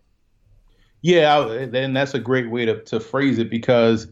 Yeah, 1.01 1.47
and 1.47 1.97
that's 1.97 2.13
a 2.13 2.19
great 2.19 2.51
way 2.51 2.65
to, 2.65 2.83
to 2.83 2.99
phrase 2.99 3.39
it 3.39 3.49
because 3.49 4.05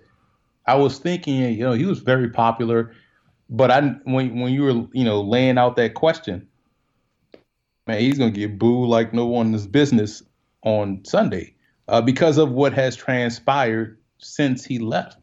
I 0.66 0.74
was 0.78 0.98
thinking, 0.98 1.36
you 1.36 1.64
know, 1.64 1.74
he 1.74 1.86
was 1.86 2.00
very 2.00 2.32
popular. 2.32 2.96
But 3.48 3.70
I 3.70 3.82
when 4.06 4.40
when 4.40 4.52
you 4.54 4.64
were 4.64 4.88
you 4.92 5.04
know 5.04 5.22
laying 5.22 5.60
out 5.60 5.76
that 5.76 5.94
question, 5.94 6.48
man, 7.86 8.00
he's 8.00 8.18
gonna 8.18 8.32
get 8.32 8.58
booed 8.58 8.90
like 8.90 9.14
no 9.14 9.28
one's 9.28 9.68
business 9.68 10.24
on 10.64 11.06
Sunday 11.06 11.54
uh, 11.90 12.02
because 12.02 12.38
of 12.38 12.52
what 12.52 12.74
has 12.74 12.96
transpired 12.96 13.98
since 14.20 14.64
he 14.64 14.80
left. 14.80 15.18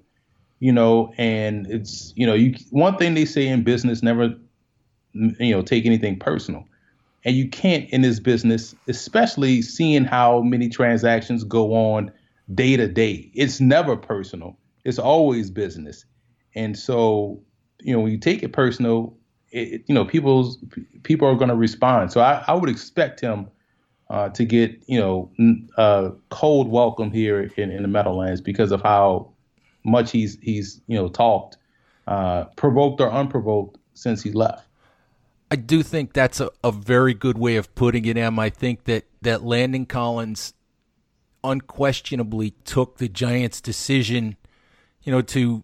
You 0.59 0.73
know, 0.73 1.13
and 1.19 1.67
it's 1.67 2.15
you 2.17 2.27
know 2.27 2.33
you 2.35 2.55
one 2.71 2.97
thing 2.97 3.13
they 3.15 3.27
say 3.27 3.47
in 3.47 3.63
business 3.63 4.03
never 4.03 4.35
you 5.13 5.51
know 5.55 5.61
take 5.61 5.85
anything 5.85 6.19
personal, 6.19 6.67
and 7.25 7.37
you 7.37 7.49
can't 7.49 7.89
in 7.91 8.01
this 8.01 8.21
business, 8.21 8.75
especially 8.89 9.61
seeing 9.61 10.05
how 10.05 10.41
many 10.41 10.71
transactions 10.71 11.45
go 11.45 11.75
on 11.75 12.11
day 12.55 12.75
to 12.77 12.89
day. 12.89 13.31
It's 13.35 13.61
never 13.61 13.97
personal. 13.97 14.57
It's 14.85 14.99
always 14.99 15.51
business, 15.51 16.07
and 16.55 16.79
so 16.79 17.43
you 17.81 17.93
know, 17.93 18.01
when 18.01 18.13
you 18.13 18.19
take 18.19 18.43
it 18.43 18.53
personal, 18.53 19.17
it, 19.51 19.83
you 19.87 19.95
know, 19.95 20.05
people's 20.05 20.59
people 21.03 21.29
are 21.29 21.35
going 21.35 21.51
to 21.51 21.57
respond. 21.57 22.13
So 22.13 22.21
I, 22.21 22.43
I 22.47 22.55
would 22.55 22.71
expect 22.71 23.21
him 23.21 23.49
uh, 24.09 24.29
to 24.31 24.45
get, 24.45 24.83
you 24.87 25.01
know, 25.01 25.31
a 25.77 26.13
cold 26.31 26.69
welcome 26.69 27.11
here 27.11 27.51
in, 27.57 27.71
in 27.71 27.83
the 27.83 27.89
Meadowlands 27.89 28.41
because 28.41 28.73
of 28.73 28.83
how 28.83 29.33
much 29.85 30.11
he's 30.11 30.39
he's 30.43 30.81
you 30.87 30.97
know 30.97 31.09
talked, 31.09 31.57
uh, 32.07 32.45
provoked 32.57 33.01
or 33.01 33.11
unprovoked 33.11 33.79
since 33.95 34.23
he 34.23 34.33
left. 34.33 34.67
I 35.51 35.57
do 35.57 35.83
think 35.83 36.13
that's 36.13 36.41
a, 36.41 36.51
a 36.65 36.73
very 36.73 37.15
good 37.15 37.39
way 37.39 37.57
of 37.57 37.73
putting 37.75 38.05
it, 38.05 38.17
Em. 38.17 38.39
I 38.39 38.51
think 38.51 38.85
that 38.85 39.05
that 39.23 39.45
Landon 39.45 39.87
Collins 39.87 40.55
unquestionably 41.45 42.51
took 42.65 42.99
the 42.99 43.09
Giants' 43.09 43.61
decision, 43.61 44.37
you 45.03 45.13
know, 45.13 45.23
to 45.23 45.63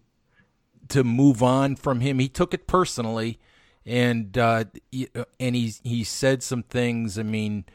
to 0.89 1.03
move 1.03 1.43
on 1.43 1.75
from 1.75 1.99
him. 1.99 2.19
He 2.19 2.29
took 2.29 2.53
it 2.53 2.65
personally, 2.65 3.39
and 3.85 4.37
uh, 4.37 4.65
and 5.39 5.55
he 5.55 5.73
he 5.83 6.03
said 6.03 6.43
some 6.43 6.63
things. 6.63 7.19
I 7.19 7.23
mean, 7.23 7.65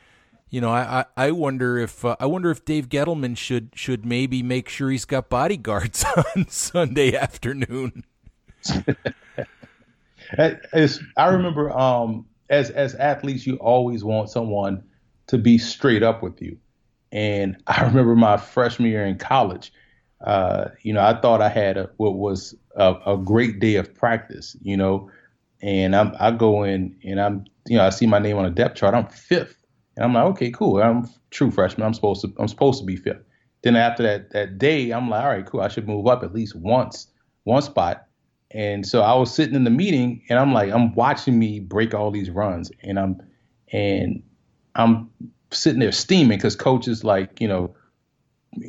you 0.50 0.60
know, 0.60 0.70
I, 0.70 1.04
I, 1.16 1.30
wonder 1.30 1.78
if 1.78 2.04
uh, 2.04 2.16
I 2.18 2.26
wonder 2.26 2.50
if 2.50 2.64
Dave 2.64 2.88
Gettleman 2.88 3.36
should 3.36 3.70
should 3.74 4.06
maybe 4.06 4.42
make 4.42 4.68
sure 4.68 4.90
he's 4.90 5.04
got 5.04 5.28
bodyguards 5.28 6.04
on 6.36 6.48
Sunday 6.48 7.14
afternoon. 7.14 8.04
as, 10.72 11.00
I 11.16 11.26
remember, 11.28 11.70
um, 11.76 12.26
as 12.48 12.70
as 12.70 12.94
athletes, 12.94 13.46
you 13.46 13.56
always 13.56 14.04
want 14.04 14.30
someone 14.30 14.82
to 15.26 15.38
be 15.38 15.58
straight 15.58 16.02
up 16.02 16.22
with 16.22 16.40
you. 16.40 16.56
And 17.12 17.56
I 17.66 17.84
remember 17.84 18.16
my 18.16 18.38
freshman 18.38 18.90
year 18.90 19.04
in 19.04 19.18
college. 19.18 19.72
Uh, 20.22 20.70
you 20.82 20.92
know, 20.92 21.02
I 21.02 21.20
thought 21.20 21.40
I 21.40 21.48
had 21.48 21.76
a, 21.76 21.90
what 21.98 22.16
was 22.16 22.54
a, 22.74 22.96
a, 23.06 23.16
great 23.16 23.60
day 23.60 23.76
of 23.76 23.94
practice. 23.94 24.56
You 24.60 24.76
know, 24.76 25.10
and 25.62 25.94
I'm, 25.94 26.12
I 26.18 26.32
go 26.32 26.64
in 26.64 26.96
and 27.04 27.20
I'm, 27.20 27.44
you 27.68 27.76
know, 27.76 27.84
I 27.84 27.90
see 27.90 28.06
my 28.06 28.18
name 28.18 28.36
on 28.36 28.44
a 28.44 28.50
depth 28.50 28.76
chart. 28.76 28.94
I'm 28.94 29.06
fifth 29.06 29.57
and 29.98 30.04
I'm 30.04 30.14
like, 30.14 30.24
okay, 30.26 30.52
cool. 30.52 30.80
I'm 30.80 31.08
true 31.30 31.50
freshman. 31.50 31.84
I'm 31.84 31.92
supposed 31.92 32.20
to 32.20 32.32
I'm 32.38 32.46
supposed 32.46 32.78
to 32.78 32.86
be 32.86 32.94
fifth. 32.94 33.24
Then 33.62 33.74
after 33.74 34.04
that 34.04 34.30
that 34.30 34.56
day, 34.56 34.92
I'm 34.92 35.10
like, 35.10 35.24
all 35.24 35.28
right, 35.28 35.44
cool. 35.44 35.60
I 35.60 35.66
should 35.66 35.88
move 35.88 36.06
up 36.06 36.22
at 36.22 36.32
least 36.32 36.54
once, 36.54 37.08
one 37.42 37.62
spot. 37.62 38.06
And 38.52 38.86
so 38.86 39.02
I 39.02 39.14
was 39.14 39.34
sitting 39.34 39.56
in 39.56 39.64
the 39.64 39.70
meeting 39.70 40.22
and 40.28 40.38
I'm 40.38 40.52
like, 40.52 40.70
I'm 40.70 40.94
watching 40.94 41.36
me 41.36 41.58
break 41.58 41.94
all 41.94 42.12
these 42.12 42.30
runs 42.30 42.70
and 42.80 42.96
I'm 42.96 43.20
and 43.72 44.22
I'm 44.76 45.10
sitting 45.50 45.80
there 45.80 45.90
steaming 45.90 46.38
because 46.38 46.54
coach 46.54 46.86
is 46.86 47.02
like, 47.02 47.40
you 47.40 47.48
know, 47.48 47.74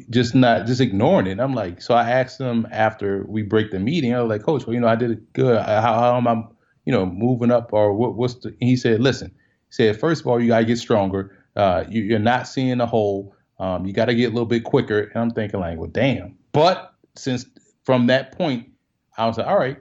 just 0.10 0.34
not 0.34 0.66
just 0.66 0.82
ignoring 0.82 1.28
it. 1.28 1.40
I'm 1.40 1.54
like, 1.54 1.80
so 1.80 1.94
I 1.94 2.10
asked 2.10 2.42
him 2.42 2.68
after 2.72 3.24
we 3.28 3.44
break 3.44 3.70
the 3.70 3.80
meeting, 3.80 4.16
I 4.16 4.22
was 4.24 4.30
like, 4.30 4.42
Coach, 4.42 4.66
well, 4.66 4.74
you 4.74 4.80
know, 4.80 4.88
I 4.88 4.96
did 4.96 5.12
it 5.12 5.32
good. 5.34 5.62
How, 5.62 5.82
how 5.82 6.18
am 6.18 6.28
I, 6.28 6.44
you 6.86 6.92
know, 6.92 7.06
moving 7.06 7.52
up 7.52 7.72
or 7.72 7.94
what, 7.94 8.16
what's 8.16 8.34
the? 8.34 8.56
he 8.60 8.76
said, 8.76 9.00
listen, 9.00 9.32
said, 9.70 10.00
first 10.00 10.22
of 10.22 10.28
all, 10.28 10.42
you 10.42 10.50
got 10.50 10.60
to 10.60 10.66
get 10.66 10.78
stronger. 10.78 11.38
Uh, 11.56 11.84
you, 11.90 12.16
are 12.16 12.20
not 12.20 12.48
seeing 12.48 12.78
the 12.78 12.86
hole. 12.86 13.36
Um, 13.60 13.86
you 13.86 13.94
got 13.94 14.06
to 14.06 14.16
get 14.16 14.26
a 14.26 14.30
little 14.30 14.46
bit 14.46 14.64
quicker. 14.64 15.02
And 15.02 15.22
I'm 15.22 15.32
thinking, 15.32 15.60
like, 15.60 15.78
well, 15.78 15.90
damn. 15.90 16.38
But 16.52 16.94
since 17.16 17.46
from 17.84 18.08
that 18.08 18.38
point, 18.38 18.70
I 19.18 19.28
was 19.28 19.38
like, 19.38 19.48
all 19.48 19.58
right, 19.58 19.78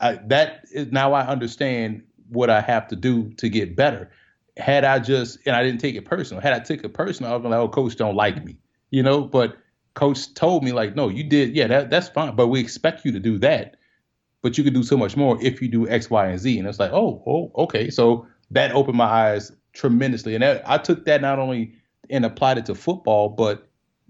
I, 0.00 0.20
that 0.26 0.64
is 0.72 0.92
now 0.92 1.12
I 1.12 1.26
understand 1.26 2.02
what 2.28 2.50
I 2.50 2.60
have 2.60 2.88
to 2.88 2.96
do 2.96 3.30
to 3.38 3.48
get 3.48 3.74
better. 3.74 4.10
Had 4.56 4.84
I 4.84 4.98
just, 4.98 5.38
and 5.46 5.54
I 5.54 5.62
didn't 5.62 5.80
take 5.80 5.94
it 5.94 6.04
personal. 6.04 6.40
Had 6.40 6.52
I 6.52 6.60
took 6.60 6.84
it 6.84 6.94
personal, 6.94 7.32
I 7.32 7.36
was 7.36 7.44
like, 7.44 7.54
oh, 7.54 7.68
coach 7.68 7.96
don't 7.96 8.16
like 8.16 8.44
me, 8.44 8.56
you 8.90 9.02
know. 9.02 9.22
But 9.22 9.56
coach 9.94 10.32
told 10.34 10.64
me 10.64 10.72
like, 10.72 10.94
no, 10.94 11.08
you 11.08 11.24
did, 11.24 11.54
yeah, 11.54 11.66
that, 11.68 11.90
that's 11.90 12.08
fine. 12.08 12.34
But 12.36 12.48
we 12.48 12.60
expect 12.60 13.04
you 13.04 13.12
to 13.12 13.20
do 13.20 13.38
that. 13.38 13.76
But 14.42 14.56
you 14.56 14.64
could 14.64 14.74
do 14.74 14.84
so 14.84 14.96
much 14.96 15.16
more 15.16 15.40
if 15.42 15.60
you 15.60 15.68
do 15.68 15.88
X, 15.88 16.10
Y, 16.10 16.26
and 16.26 16.38
Z. 16.38 16.58
And 16.58 16.68
it's 16.68 16.78
like, 16.78 16.92
oh, 16.92 17.22
oh, 17.26 17.50
okay. 17.64 17.90
So 17.90 18.26
that 18.50 18.72
opened 18.72 18.96
my 18.96 19.04
eyes 19.04 19.52
tremendously. 19.72 20.34
And 20.34 20.42
that, 20.42 20.62
I 20.68 20.78
took 20.78 21.04
that 21.04 21.20
not 21.20 21.38
only 21.38 21.74
and 22.10 22.24
applied 22.24 22.58
it 22.58 22.66
to 22.66 22.74
football, 22.74 23.28
but 23.28 23.68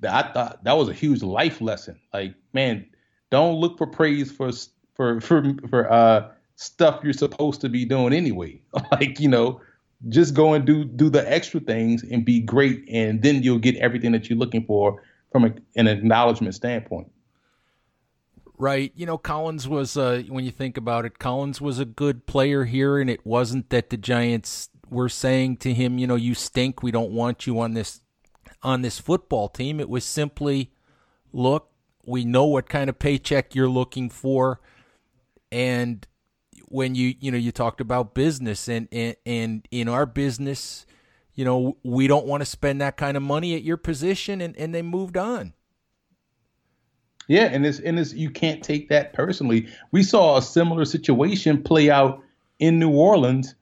I 0.09 0.23
thought 0.23 0.62
that 0.64 0.76
was 0.76 0.88
a 0.88 0.92
huge 0.92 1.23
life 1.23 1.61
lesson. 1.61 1.99
Like, 2.12 2.35
man, 2.52 2.87
don't 3.30 3.57
look 3.57 3.78
for 3.78 3.87
praise 3.87 4.30
for 4.30 4.50
for 4.95 5.21
for 5.21 5.54
for 5.68 5.90
uh, 5.92 6.28
stuff 6.57 7.00
you're 7.02 7.12
supposed 7.12 7.61
to 7.62 7.68
be 7.68 7.85
doing 7.85 8.12
anyway. 8.12 8.61
like, 8.92 9.21
you 9.21 9.28
know, 9.28 9.61
just 10.09 10.35
go 10.35 10.54
and 10.54 10.64
do 10.64 10.85
do 10.85 11.11
the 11.11 11.30
extra 11.30 11.61
things 11.61 12.02
and 12.04 12.25
be 12.25 12.40
great, 12.40 12.85
and 12.88 13.23
then 13.23 13.42
you'll 13.42 13.59
get 13.59 13.76
everything 13.76 14.12
that 14.12 14.28
you're 14.28 14.38
looking 14.38 14.64
for 14.64 15.02
from 15.33 15.45
a, 15.45 15.54
an 15.76 15.88
acknowledgement 15.88 16.54
standpoint. 16.54 17.11
Right. 18.59 18.93
You 18.97 19.07
know, 19.07 19.19
Collins 19.19 19.69
was, 19.69 19.97
uh, 19.97 20.25
when 20.29 20.45
you 20.45 20.50
think 20.50 20.77
about 20.77 21.05
it, 21.05 21.21
Collins 21.21 21.61
was 21.61 21.79
a 21.79 21.85
good 21.85 22.27
player 22.27 22.65
here, 22.65 22.99
and 22.99 23.09
it 23.09 23.25
wasn't 23.25 23.71
that 23.71 23.91
the 23.91 23.97
Giants 23.97 24.69
were 24.91 25.09
saying 25.09 25.59
to 25.59 25.73
him, 25.73 25.99
you 25.99 26.07
know, 26.07 26.17
you 26.17 26.35
stink. 26.35 26.83
We 26.83 26.91
don't 26.91 27.12
want 27.12 27.47
you 27.47 27.61
on 27.61 27.75
this 27.75 28.00
on 28.62 28.83
this 28.83 28.99
football 28.99 29.49
team. 29.49 29.79
It 29.79 29.88
was 29.88 30.05
simply, 30.05 30.73
look, 31.33 31.71
we 32.05 32.25
know 32.25 32.45
what 32.45 32.69
kind 32.69 32.91
of 32.91 32.99
paycheck 32.99 33.54
you're 33.54 33.69
looking 33.69 34.11
for, 34.11 34.61
and 35.52 36.06
when 36.67 36.95
you 36.95 37.15
you 37.21 37.30
know 37.30 37.39
you 37.39 37.52
talked 37.52 37.80
about 37.80 38.15
business 38.15 38.69
and 38.69 38.89
and, 38.91 39.17
and 39.25 39.69
in 39.71 39.89
our 39.89 40.06
business, 40.06 40.87
you 41.35 41.45
know, 41.45 41.76
we 41.85 42.06
don't 42.06 42.26
want 42.26 42.41
to 42.41 42.47
spend 42.47 42.80
that 42.80 42.97
kind 42.97 43.17
of 43.17 43.23
money 43.23 43.54
at 43.54 43.63
your 43.63 43.76
position, 43.76 44.41
and 44.41 44.56
and 44.56 44.75
they 44.75 44.82
moved 44.82 45.17
on. 45.17 45.54
Yeah, 47.28 47.45
and 47.45 47.67
it's 47.67 47.78
and 47.78 47.99
it's 47.99 48.14
you 48.14 48.30
can't 48.30 48.64
take 48.64 48.88
that 48.88 49.12
personally. 49.12 49.69
We 49.93 50.02
saw 50.02 50.38
a 50.38 50.43
similar 50.43 50.86
situation 50.86 51.62
play 51.62 51.91
out 51.91 52.23
in 52.58 52.78
New 52.78 52.91
Orleans 52.91 53.54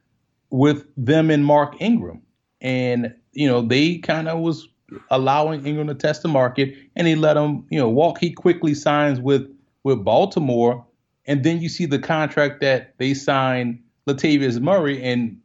with 0.51 0.87
them 0.97 1.31
and 1.31 1.45
Mark 1.45 1.75
Ingram, 1.81 2.23
and 2.61 3.13
you 3.33 3.49
know 3.49 3.63
they 3.63 3.99
kind 3.99 4.29
of 4.29 4.39
was 4.39 4.69
allowing 5.11 5.67
Ingram 5.67 5.89
to 5.89 5.97
test 5.97 6.23
the 6.23 6.29
market, 6.29 6.75
and 6.95 7.09
he 7.09 7.17
let 7.17 7.37
him 7.37 7.67
you 7.69 7.79
know 7.79 7.89
walk. 7.89 8.19
He 8.19 8.33
quickly 8.33 8.73
signs 8.73 9.21
with 9.21 9.51
with 9.83 10.05
Baltimore, 10.05 10.87
and 11.27 11.43
then 11.43 11.61
you 11.61 11.69
see 11.69 11.87
the 11.87 11.99
contract 11.99 12.61
that 12.61 12.95
they 12.99 13.15
signed 13.15 13.83
Latavius 14.07 14.61
Murray, 14.61 15.03
and 15.03 15.41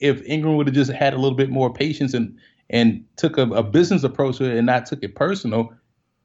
if 0.00 0.22
Ingram 0.26 0.56
would 0.56 0.66
have 0.66 0.74
just 0.74 0.92
had 0.92 1.14
a 1.14 1.18
little 1.18 1.36
bit 1.36 1.48
more 1.48 1.72
patience 1.72 2.12
and 2.12 2.38
and 2.68 3.04
took 3.16 3.38
a, 3.38 3.42
a 3.52 3.62
business 3.62 4.04
approach 4.04 4.36
to 4.36 4.44
it 4.44 4.56
and 4.58 4.66
not 4.66 4.84
took 4.84 5.02
it 5.02 5.14
personal, 5.14 5.72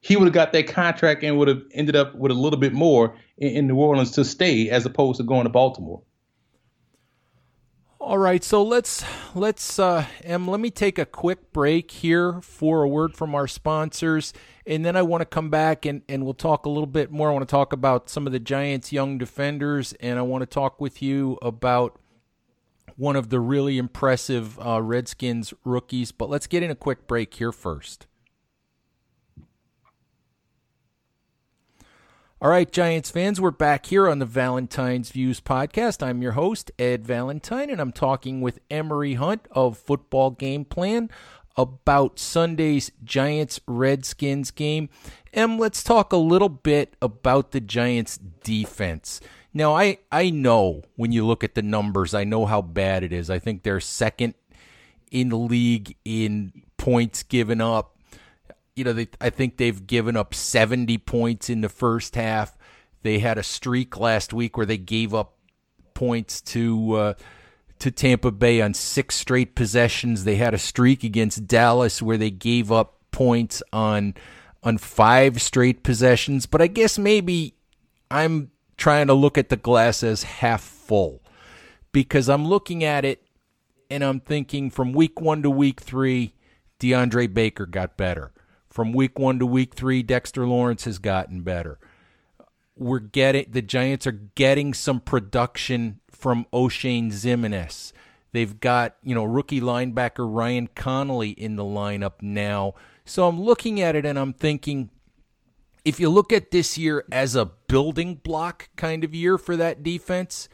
he 0.02 0.16
would 0.16 0.26
have 0.26 0.34
got 0.34 0.54
that 0.54 0.68
contract 0.68 1.24
and 1.24 1.38
would 1.38 1.48
have 1.48 1.64
ended 1.74 1.96
up 1.96 2.16
with 2.16 2.32
a 2.32 2.36
little 2.36 2.60
bit 2.60 2.74
more 2.74 3.16
in, 3.38 3.50
in 3.50 3.68
New 3.68 3.76
Orleans 3.76 4.12
to 4.12 4.26
stay 4.26 4.70
as 4.70 4.86
opposed 4.86 5.18
to 5.18 5.24
going 5.24 5.44
to 5.44 5.50
Baltimore. 5.50 6.02
All 8.02 8.18
right, 8.18 8.44
so 8.44 8.64
let's 8.64 9.04
let's 9.36 9.78
uh 9.78 10.06
let 10.26 10.60
me 10.60 10.72
take 10.72 10.98
a 10.98 11.06
quick 11.06 11.52
break 11.52 11.92
here 11.92 12.40
for 12.42 12.82
a 12.82 12.88
word 12.88 13.16
from 13.16 13.36
our 13.36 13.46
sponsors, 13.46 14.32
and 14.66 14.86
then 14.86 14.96
I 14.96 15.02
want 15.02 15.22
to 15.22 15.26
come 15.26 15.50
back 15.50 15.86
and, 15.86 16.02
and 16.08 16.24
we'll 16.24 16.34
talk 16.34 16.66
a 16.66 16.70
little 16.70 16.88
bit 16.88 17.12
more. 17.12 17.30
I 17.30 17.34
want 17.34 17.48
to 17.48 17.52
talk 17.52 17.74
about 17.74 18.10
some 18.10 18.26
of 18.26 18.32
the 18.32 18.40
Giants' 18.40 18.94
young 18.94 19.18
defenders, 19.18 19.94
and 20.00 20.18
I 20.18 20.22
want 20.22 20.44
to 20.44 20.46
talk 20.46 20.80
with 20.80 21.02
you 21.02 21.38
about 21.42 22.00
one 22.96 23.18
of 23.18 23.30
the 23.30 23.40
really 23.42 23.78
impressive 23.78 24.58
uh, 24.66 24.82
Redskins 24.82 25.54
rookies. 25.66 26.14
But 26.14 26.30
let's 26.30 26.48
get 26.48 26.64
in 26.64 26.72
a 26.72 26.76
quick 26.76 27.06
break 27.06 27.34
here 27.34 27.52
first. 27.52 28.08
All 32.41 32.49
right, 32.49 32.71
Giants 32.71 33.12
fans, 33.12 33.41
we're 33.41 33.52
back 33.52 33.88
here 33.88 34.08
on 34.08 34.19
the 34.19 34.25
Valentine's 34.25 35.12
Views 35.12 35.41
podcast. 35.41 36.02
I'm 36.02 36.21
your 36.21 36.32
host, 36.32 36.71
Ed 36.80 37.06
Valentine, 37.06 37.69
and 37.69 37.82
I'm 37.82 37.91
talking 37.91 38.39
with 38.39 38.62
Emory 38.71 39.15
Hunt 39.15 39.45
of 39.52 39.78
Football 39.78 40.32
Game 40.32 40.63
Plan 40.63 41.10
about 41.58 42.17
Sunday's 42.17 42.93
Giants 43.04 43.60
Redskins 43.67 44.52
game. 44.52 44.88
And 45.34 45.60
let's 45.60 45.84
talk 45.84 46.13
a 46.13 46.17
little 46.17 46.47
bit 46.47 46.95
about 47.02 47.52
the 47.52 47.60
Giants 47.60 48.17
defense. 48.17 49.19
Now, 49.54 49.75
I, 49.75 49.97
I 50.10 50.30
know 50.30 50.84
when 50.95 51.12
you 51.12 51.28
look 51.28 51.43
at 51.43 51.56
the 51.56 51.62
numbers, 51.62 52.13
I 52.13 52.23
know 52.23 52.45
how 52.45 52.62
bad 52.62 53.04
it 53.04 53.12
is. 53.12 53.30
I 53.30 53.39
think 53.39 53.63
they're 53.63 53.82
second 53.82 54.34
in 55.12 55.28
the 55.28 55.38
league 55.38 55.97
in 56.06 56.54
points 56.78 57.21
given 57.21 57.60
up 57.60 57.99
you 58.80 58.86
know, 58.86 58.94
they, 58.94 59.10
I 59.20 59.30
think 59.30 59.58
they've 59.58 59.86
given 59.86 60.15
up 60.15 60.34
70 60.34 60.98
points 61.00 61.50
in 61.50 61.60
the 61.60 61.68
first 61.68 62.15
half. 62.15 62.58
They 63.02 63.20
had 63.20 63.38
a 63.38 63.44
streak 63.44 63.98
last 63.98 64.34
week 64.34 64.56
where 64.56 64.65
they 64.65 64.78
gave 64.78 65.13
up 65.13 65.36
points 65.94 66.39
to 66.39 66.94
uh, 66.94 67.13
to 67.80 67.92
Tampa 67.92 68.32
Bay 68.32 68.62
on 68.62 68.74
six 68.74 69.15
straight 69.15 69.54
possessions. 69.54 70.24
They 70.24 70.38
had 70.38 70.54
a 70.54 70.58
streak 70.58 71.04
against 71.04 71.46
Dallas 71.46 72.02
where 72.02 72.15
they 72.15 72.32
gave 72.32 72.72
up 72.72 73.02
points 73.12 73.62
on 73.74 74.15
on 74.63 74.78
five 74.78 75.42
straight 75.42 75.84
possessions. 75.84 76.46
But 76.46 76.62
I 76.62 76.68
guess 76.68 76.98
maybe 76.98 77.56
I'm 78.10 78.50
trying 78.78 79.08
to 79.08 79.13
look 79.13 79.38
at 79.38 79.50
the 79.50 79.58
glass 79.58 80.04
as 80.04 80.24
half 80.24 80.62
full 80.62 81.22
because 81.92 82.30
I'm 82.30 82.48
looking 82.48 82.82
at 82.86 83.04
it 83.04 83.28
and 83.89 84.06
I'm 84.06 84.22
thinking 84.22 84.70
from 84.70 84.94
week 84.94 85.20
one 85.20 85.44
to 85.44 85.50
week 85.50 85.82
three, 85.82 86.34
DeAndre 86.80 87.34
Baker 87.34 87.65
got 87.65 87.98
better. 87.98 88.32
From 88.69 88.93
week 88.93 89.17
one 89.17 89.39
to 89.39 89.45
week 89.45 89.73
three, 89.73 90.03
Dexter 90.03 90.45
Lawrence 90.45 90.86
has 90.86 90.99
gotten 90.99 91.41
better. 91.41 91.79
We're 92.75 92.99
getting 92.99 93.47
the 93.49 93.62
Giants 93.62 94.08
are 94.08 94.12
getting 94.12 94.73
some 94.73 94.99
production 94.99 95.99
from 96.12 96.45
Oshane 96.53 97.12
Ximines. 97.12 97.91
They've 98.32 98.60
got, 98.60 98.95
you 99.03 99.15
know, 99.15 99.23
rookie 99.23 99.60
linebacker 99.60 100.27
Ryan 100.34 100.67
Connelly 100.75 101.32
in 101.32 101.55
the 101.55 101.63
lineup 101.63 102.21
now. 102.21 102.75
So 103.05 103.27
I'm 103.27 103.41
looking 103.41 103.82
at 103.82 103.95
it 103.95 104.05
and 104.05 104.19
I'm 104.19 104.34
thinking 104.34 104.91
if 105.84 105.99
you 105.99 106.10
look 106.10 106.32
at 106.32 106.51
this 106.51 106.77
year 106.77 107.05
as 107.12 107.36
a 107.36 107.45
building 107.45 108.15
block 108.15 108.69
kind 108.75 109.03
of 109.03 109.15
year 109.15 109.39
for 109.39 109.58
that 109.58 109.82
defense, 109.82 110.47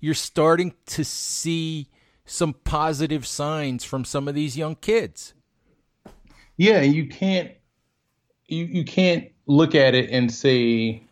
you're 0.00 0.14
starting 0.14 0.74
to 0.86 1.04
see 1.04 1.88
some 2.24 2.54
positive 2.64 3.26
signs 3.26 3.84
from 3.84 4.04
some 4.04 4.26
of 4.26 4.34
these 4.34 4.56
young 4.56 4.74
kids. 4.74 5.34
Yeah, 6.56 6.80
you 6.80 7.06
can't 7.06 7.52
you 8.50 8.64
you 8.66 8.84
can't 8.84 9.30
look 9.46 9.74
at 9.74 9.94
it 9.94 10.10
and 10.10 10.32
say, 10.32 11.02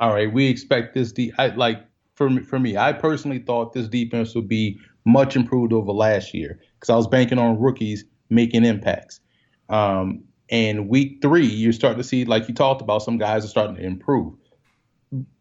all 0.00 0.12
right, 0.12 0.32
we 0.32 0.48
expect 0.48 0.94
this. 0.94 1.12
Like 1.56 1.84
for 2.14 2.30
me, 2.30 2.42
for 2.42 2.58
me, 2.58 2.76
I 2.76 2.92
personally 2.92 3.38
thought 3.40 3.72
this 3.72 3.88
defense 3.88 4.34
would 4.34 4.48
be 4.48 4.78
much 5.04 5.36
improved 5.36 5.72
over 5.72 5.92
last 5.92 6.34
year 6.34 6.60
because 6.74 6.90
I 6.90 6.96
was 6.96 7.06
banking 7.06 7.38
on 7.38 7.60
rookies 7.60 8.04
making 8.30 8.64
impacts. 8.64 9.20
Um, 9.68 10.24
and 10.50 10.88
week 10.88 11.18
three, 11.22 11.46
you're 11.46 11.72
starting 11.72 11.98
to 11.98 12.04
see, 12.04 12.24
like 12.24 12.48
you 12.48 12.54
talked 12.54 12.82
about, 12.82 13.02
some 13.02 13.18
guys 13.18 13.44
are 13.44 13.48
starting 13.48 13.76
to 13.76 13.82
improve. 13.82 14.34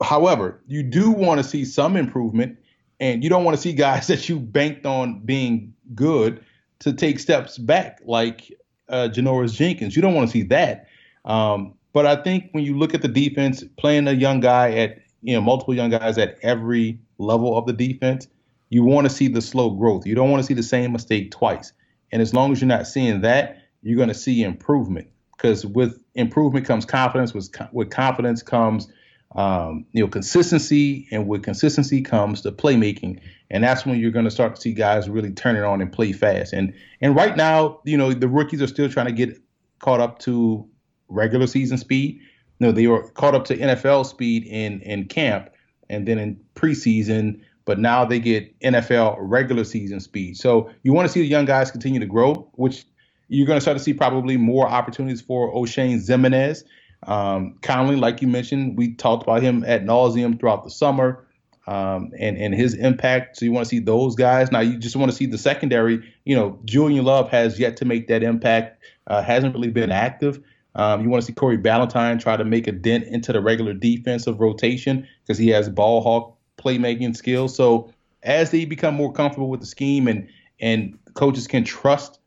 However, 0.01 0.61
you 0.67 0.83
do 0.83 1.11
want 1.11 1.41
to 1.41 1.43
see 1.43 1.65
some 1.65 1.97
improvement, 1.97 2.57
and 2.99 3.23
you 3.23 3.29
don't 3.29 3.43
want 3.43 3.55
to 3.55 3.61
see 3.61 3.73
guys 3.73 4.07
that 4.07 4.27
you 4.29 4.39
banked 4.39 4.85
on 4.85 5.19
being 5.19 5.73
good 5.93 6.43
to 6.79 6.93
take 6.93 7.19
steps 7.19 7.57
back, 7.57 7.99
like 8.05 8.51
uh, 8.89 9.09
Janoris 9.11 9.53
Jenkins. 9.53 9.95
You 9.95 10.01
don't 10.01 10.13
want 10.13 10.27
to 10.27 10.31
see 10.31 10.43
that. 10.43 10.87
Um, 11.25 11.75
but 11.93 12.05
I 12.05 12.15
think 12.15 12.49
when 12.51 12.63
you 12.63 12.77
look 12.77 12.93
at 12.93 13.01
the 13.01 13.07
defense, 13.07 13.63
playing 13.77 14.07
a 14.07 14.13
young 14.13 14.39
guy 14.39 14.71
at 14.71 14.99
you 15.21 15.33
know 15.33 15.41
multiple 15.41 15.73
young 15.73 15.89
guys 15.89 16.17
at 16.17 16.37
every 16.41 16.99
level 17.17 17.57
of 17.57 17.65
the 17.65 17.73
defense, 17.73 18.27
you 18.69 18.83
want 18.83 19.07
to 19.07 19.13
see 19.13 19.27
the 19.27 19.41
slow 19.41 19.69
growth. 19.69 20.05
You 20.05 20.15
don't 20.15 20.31
want 20.31 20.41
to 20.41 20.47
see 20.47 20.55
the 20.55 20.63
same 20.63 20.91
mistake 20.91 21.31
twice. 21.31 21.71
And 22.11 22.21
as 22.21 22.33
long 22.33 22.51
as 22.51 22.61
you're 22.61 22.67
not 22.67 22.87
seeing 22.87 23.21
that, 23.21 23.57
you're 23.81 23.97
going 23.97 24.09
to 24.09 24.15
see 24.15 24.43
improvement. 24.43 25.09
Because 25.31 25.65
with 25.65 25.99
improvement 26.15 26.65
comes 26.65 26.85
confidence. 26.85 27.33
With 27.33 27.49
with 27.71 27.89
confidence 27.89 28.41
comes 28.41 28.87
um, 29.35 29.85
you 29.91 30.01
know 30.01 30.07
consistency, 30.07 31.07
and 31.11 31.27
with 31.27 31.43
consistency 31.43 32.01
comes 32.01 32.41
the 32.41 32.51
playmaking. 32.51 33.19
And 33.49 33.63
that's 33.63 33.85
when 33.85 33.99
you're 33.99 34.11
going 34.11 34.25
to 34.25 34.31
start 34.31 34.55
to 34.55 34.61
see 34.61 34.73
guys 34.73 35.07
really 35.09 35.31
turn 35.31 35.55
it 35.55 35.63
on 35.63 35.81
and 35.81 35.91
play 35.91 36.11
fast. 36.11 36.53
And 36.53 36.73
and 37.01 37.15
right 37.15 37.37
now, 37.37 37.79
you 37.83 37.97
know, 37.97 38.13
the 38.13 38.27
rookies 38.27 38.61
are 38.61 38.67
still 38.67 38.89
trying 38.89 39.07
to 39.07 39.11
get 39.11 39.39
caught 39.79 39.99
up 39.99 40.19
to 40.19 40.67
regular 41.13 41.47
season 41.47 41.77
speed. 41.77 42.19
No, 42.59 42.71
they 42.71 42.87
were 42.87 43.09
caught 43.09 43.35
up 43.35 43.45
to 43.45 43.57
NFL 43.57 44.05
speed 44.05 44.45
in 44.45 44.81
in 44.81 45.05
camp, 45.05 45.49
and 45.89 46.07
then 46.07 46.17
in 46.19 46.39
preseason. 46.55 47.41
But 47.65 47.79
now 47.79 48.03
they 48.03 48.19
get 48.19 48.59
NFL 48.59 49.15
regular 49.19 49.63
season 49.63 50.01
speed. 50.01 50.37
So 50.37 50.69
you 50.83 50.91
want 50.91 51.07
to 51.07 51.11
see 51.11 51.21
the 51.21 51.27
young 51.27 51.45
guys 51.45 51.71
continue 51.71 51.99
to 52.01 52.05
grow, 52.05 52.49
which 52.55 52.85
you're 53.29 53.47
going 53.47 53.57
to 53.57 53.61
start 53.61 53.77
to 53.77 53.83
see 53.83 53.93
probably 53.93 54.35
more 54.35 54.67
opportunities 54.67 55.21
for 55.21 55.53
Oshane 55.53 56.05
Ximines. 56.05 56.63
Um, 57.07 57.57
Connelly, 57.61 57.95
like 57.95 58.21
you 58.21 58.27
mentioned, 58.27 58.77
we 58.77 58.95
talked 58.95 59.23
about 59.23 59.41
him 59.41 59.63
at 59.65 59.85
nauseum 59.85 60.39
throughout 60.39 60.63
the 60.63 60.69
summer 60.69 61.25
um, 61.67 62.11
and 62.19 62.37
and 62.37 62.53
his 62.53 62.73
impact. 62.73 63.37
So 63.37 63.45
you 63.45 63.51
want 63.51 63.65
to 63.65 63.69
see 63.69 63.79
those 63.79 64.15
guys. 64.15 64.51
Now 64.51 64.59
you 64.59 64.77
just 64.77 64.95
want 64.95 65.11
to 65.11 65.17
see 65.17 65.25
the 65.25 65.37
secondary. 65.37 66.13
You 66.25 66.35
know, 66.35 66.59
Julian 66.65 67.05
Love 67.05 67.29
has 67.29 67.59
yet 67.59 67.77
to 67.77 67.85
make 67.85 68.07
that 68.07 68.23
impact. 68.23 68.83
Uh, 69.07 69.21
hasn't 69.21 69.53
really 69.53 69.69
been 69.69 69.91
active. 69.91 70.41
Um, 70.75 71.03
you 71.03 71.09
want 71.09 71.21
to 71.21 71.27
see 71.27 71.33
Corey 71.33 71.57
Ballentine 71.57 72.19
try 72.19 72.35
to 72.35 72.43
make 72.43 72.67
a 72.67 72.71
dent 72.71 73.05
into 73.05 73.31
the 73.31 73.41
regular 73.41 73.73
defensive 73.73 74.39
rotation 74.39 75.07
because 75.21 75.37
he 75.37 75.49
has 75.49 75.69
ball 75.69 76.01
hawk 76.01 76.37
playmaking 76.57 77.15
skills. 77.15 77.55
So 77.55 77.91
as 78.23 78.51
they 78.51 78.65
become 78.65 78.95
more 78.95 79.11
comfortable 79.13 79.49
with 79.49 79.59
the 79.59 79.65
scheme 79.67 80.07
and 80.07 80.27
and 80.59 80.97
coaches 81.13 81.47
can 81.47 81.63
trust 81.63 82.19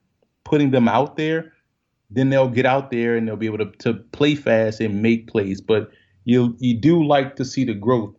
putting 0.44 0.70
them 0.70 0.88
out 0.88 1.16
there, 1.16 1.52
then 2.10 2.30
they'll 2.30 2.48
get 2.48 2.66
out 2.66 2.90
there 2.90 3.16
and 3.16 3.26
they'll 3.26 3.36
be 3.36 3.46
able 3.46 3.58
to, 3.58 3.70
to 3.78 3.94
play 3.94 4.34
fast 4.34 4.80
and 4.80 5.02
make 5.02 5.26
plays. 5.26 5.60
But 5.60 5.90
you 6.24 6.56
you 6.58 6.78
do 6.78 7.04
like 7.04 7.36
to 7.36 7.44
see 7.44 7.64
the 7.64 7.74
growth 7.74 8.14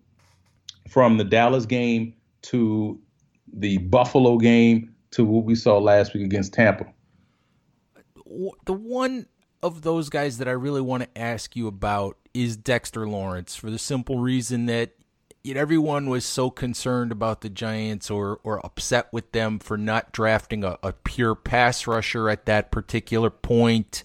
from 0.90 1.18
the 1.18 1.24
Dallas 1.24 1.66
game 1.66 2.14
to 2.44 3.00
the 3.54 3.78
Buffalo 3.78 4.38
game 4.38 4.94
to 5.12 5.24
what 5.24 5.46
we 5.46 5.56
saw 5.56 5.78
last 5.78 6.14
week 6.14 6.26
against 6.26 6.54
Tampa. 6.54 6.86
The 8.66 8.74
one 8.74 9.26
of 9.62 9.82
those 9.82 10.10
guys 10.10 10.38
that 10.38 10.48
I 10.48 10.52
really 10.52 10.82
want 10.82 11.04
to 11.04 11.22
ask 11.22 11.56
you 11.56 11.68
about 11.68 12.18
is 12.34 12.58
Dexter 12.58 13.08
Lawrence 13.08 13.56
for 13.56 13.72
the 13.72 13.80
simple 13.80 14.20
reason 14.20 14.68
that 14.68 14.92
everyone 15.46 16.10
was 16.10 16.26
so 16.26 16.50
concerned 16.50 17.12
about 17.12 17.42
the 17.42 17.50
Giants 17.50 18.12
or, 18.12 18.40
or 18.44 18.64
upset 18.66 19.08
with 19.12 19.32
them 19.32 19.60
for 19.60 19.78
not 19.78 20.12
drafting 20.12 20.64
a, 20.64 20.78
a 20.84 20.92
pure 20.92 21.36
pass 21.36 21.88
rusher 21.88 22.30
at 22.30 22.46
that 22.46 22.72
particular 22.72 23.30
point. 23.30 24.04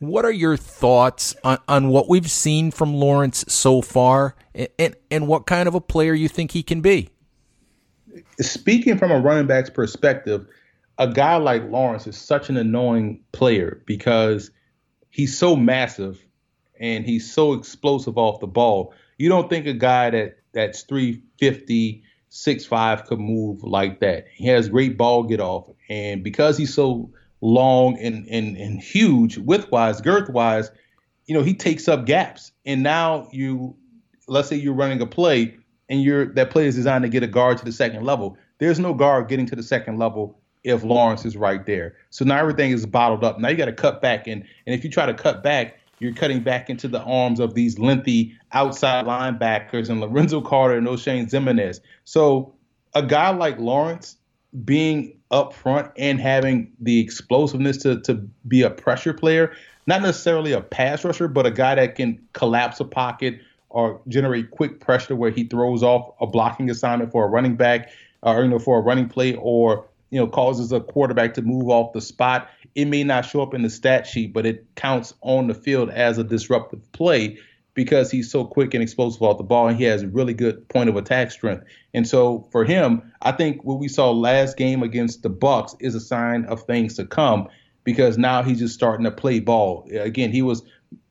What 0.00 0.24
are 0.24 0.32
your 0.32 0.56
thoughts 0.56 1.36
on, 1.44 1.58
on 1.68 1.88
what 1.88 2.08
we've 2.08 2.30
seen 2.30 2.70
from 2.70 2.94
Lawrence 2.94 3.44
so 3.48 3.80
far 3.80 4.34
and, 4.54 4.68
and, 4.78 4.96
and 5.10 5.28
what 5.28 5.46
kind 5.46 5.68
of 5.68 5.74
a 5.74 5.80
player 5.80 6.14
you 6.14 6.28
think 6.28 6.50
he 6.50 6.62
can 6.62 6.80
be? 6.80 7.10
Speaking 8.40 8.98
from 8.98 9.10
a 9.10 9.18
running 9.20 9.46
back's 9.46 9.70
perspective, 9.70 10.46
a 10.98 11.08
guy 11.08 11.36
like 11.36 11.64
Lawrence 11.70 12.06
is 12.06 12.16
such 12.16 12.48
an 12.48 12.56
annoying 12.56 13.20
player 13.32 13.82
because 13.86 14.50
he's 15.10 15.36
so 15.36 15.56
massive 15.56 16.24
and 16.78 17.04
he's 17.04 17.32
so 17.32 17.52
explosive 17.52 18.18
off 18.18 18.40
the 18.40 18.46
ball 18.46 18.94
you 19.18 19.28
don't 19.28 19.48
think 19.48 19.66
a 19.66 19.74
guy 19.74 20.10
that 20.10 20.38
that's 20.52 20.82
350, 20.82 22.02
6'5 22.30 23.06
could 23.06 23.20
move 23.20 23.62
like 23.62 24.00
that. 24.00 24.26
He 24.32 24.46
has 24.48 24.68
great 24.68 24.96
ball 24.96 25.24
get 25.24 25.40
off. 25.40 25.68
And 25.88 26.22
because 26.22 26.56
he's 26.56 26.74
so 26.74 27.10
long 27.40 27.98
and, 27.98 28.26
and, 28.28 28.56
and 28.56 28.80
huge, 28.80 29.38
width 29.38 29.70
wise, 29.70 30.00
girth 30.00 30.28
wise, 30.30 30.70
you 31.26 31.34
know, 31.34 31.42
he 31.42 31.54
takes 31.54 31.88
up 31.88 32.06
gaps. 32.06 32.52
And 32.64 32.82
now 32.82 33.28
you, 33.32 33.76
let's 34.28 34.48
say 34.48 34.56
you're 34.56 34.74
running 34.74 35.00
a 35.00 35.06
play 35.06 35.56
and 35.88 36.02
you're 36.02 36.32
that 36.34 36.50
play 36.50 36.66
is 36.66 36.76
designed 36.76 37.02
to 37.02 37.08
get 37.08 37.22
a 37.22 37.26
guard 37.26 37.58
to 37.58 37.64
the 37.64 37.72
second 37.72 38.04
level. 38.04 38.38
There's 38.58 38.78
no 38.78 38.94
guard 38.94 39.28
getting 39.28 39.46
to 39.46 39.56
the 39.56 39.62
second 39.62 39.98
level 39.98 40.40
if 40.64 40.82
Lawrence 40.82 41.24
is 41.24 41.36
right 41.36 41.64
there. 41.66 41.94
So 42.10 42.24
now 42.24 42.38
everything 42.38 42.72
is 42.72 42.86
bottled 42.86 43.22
up. 43.22 43.38
Now 43.38 43.48
you 43.48 43.56
got 43.56 43.66
to 43.66 43.72
cut 43.72 44.00
back. 44.00 44.26
And, 44.26 44.44
and 44.66 44.74
if 44.74 44.82
you 44.82 44.90
try 44.90 45.06
to 45.06 45.14
cut 45.14 45.42
back, 45.42 45.78
you're 46.00 46.14
cutting 46.14 46.40
back 46.40 46.68
into 46.68 46.88
the 46.88 47.02
arms 47.02 47.38
of 47.38 47.54
these 47.54 47.78
lengthy 47.78 48.36
outside 48.52 49.06
linebackers 49.06 49.88
and 49.88 50.00
Lorenzo 50.00 50.40
Carter 50.40 50.76
and 50.76 50.86
Oshane 50.86 51.30
Ximines. 51.30 51.80
So 52.04 52.52
a 52.94 53.02
guy 53.02 53.30
like 53.30 53.58
Lawrence 53.58 54.16
being 54.64 55.16
up 55.30 55.52
front 55.52 55.90
and 55.96 56.20
having 56.20 56.72
the 56.80 57.00
explosiveness 57.00 57.76
to, 57.78 58.00
to 58.02 58.14
be 58.48 58.62
a 58.62 58.70
pressure 58.70 59.12
player, 59.12 59.52
not 59.86 60.02
necessarily 60.02 60.52
a 60.52 60.60
pass 60.60 61.04
rusher, 61.04 61.28
but 61.28 61.46
a 61.46 61.50
guy 61.50 61.74
that 61.74 61.94
can 61.94 62.20
collapse 62.32 62.80
a 62.80 62.84
pocket 62.84 63.40
or 63.68 64.00
generate 64.08 64.50
quick 64.52 64.80
pressure 64.80 65.16
where 65.16 65.30
he 65.30 65.44
throws 65.44 65.82
off 65.82 66.14
a 66.20 66.26
blocking 66.26 66.70
assignment 66.70 67.10
for 67.10 67.24
a 67.24 67.28
running 67.28 67.56
back 67.56 67.90
or 68.22 68.42
you 68.42 68.48
know 68.48 68.58
for 68.58 68.78
a 68.78 68.80
running 68.80 69.08
play 69.08 69.34
or 69.34 69.86
you 70.10 70.20
know 70.20 70.26
causes 70.26 70.72
a 70.72 70.80
quarterback 70.80 71.34
to 71.34 71.42
move 71.42 71.68
off 71.68 71.92
the 71.92 72.00
spot 72.00 72.48
it 72.74 72.86
may 72.86 73.04
not 73.04 73.24
show 73.24 73.42
up 73.42 73.54
in 73.54 73.62
the 73.62 73.70
stat 73.70 74.06
sheet, 74.06 74.32
but 74.32 74.46
it 74.46 74.66
counts 74.74 75.14
on 75.20 75.46
the 75.46 75.54
field 75.54 75.90
as 75.90 76.18
a 76.18 76.24
disruptive 76.24 76.90
play 76.92 77.38
because 77.74 78.10
he's 78.10 78.30
so 78.30 78.44
quick 78.44 78.74
and 78.74 78.82
explosive 78.82 79.22
off 79.22 79.38
the 79.38 79.44
ball 79.44 79.68
and 79.68 79.76
he 79.76 79.84
has 79.84 80.04
really 80.04 80.34
good 80.34 80.68
point 80.68 80.88
of 80.88 80.96
attack 80.96 81.30
strength. 81.30 81.64
And 81.92 82.06
so 82.06 82.48
for 82.52 82.64
him, 82.64 83.12
I 83.22 83.32
think 83.32 83.64
what 83.64 83.78
we 83.78 83.88
saw 83.88 84.10
last 84.10 84.56
game 84.56 84.82
against 84.82 85.22
the 85.22 85.30
Bucs 85.30 85.74
is 85.80 85.94
a 85.94 86.00
sign 86.00 86.44
of 86.44 86.62
things 86.62 86.94
to 86.94 87.06
come 87.06 87.48
because 87.82 88.16
now 88.16 88.42
he's 88.42 88.60
just 88.60 88.74
starting 88.74 89.04
to 89.04 89.10
play 89.10 89.40
ball. 89.40 89.88
Again, 89.92 90.30
he 90.30 90.42
was 90.42 90.62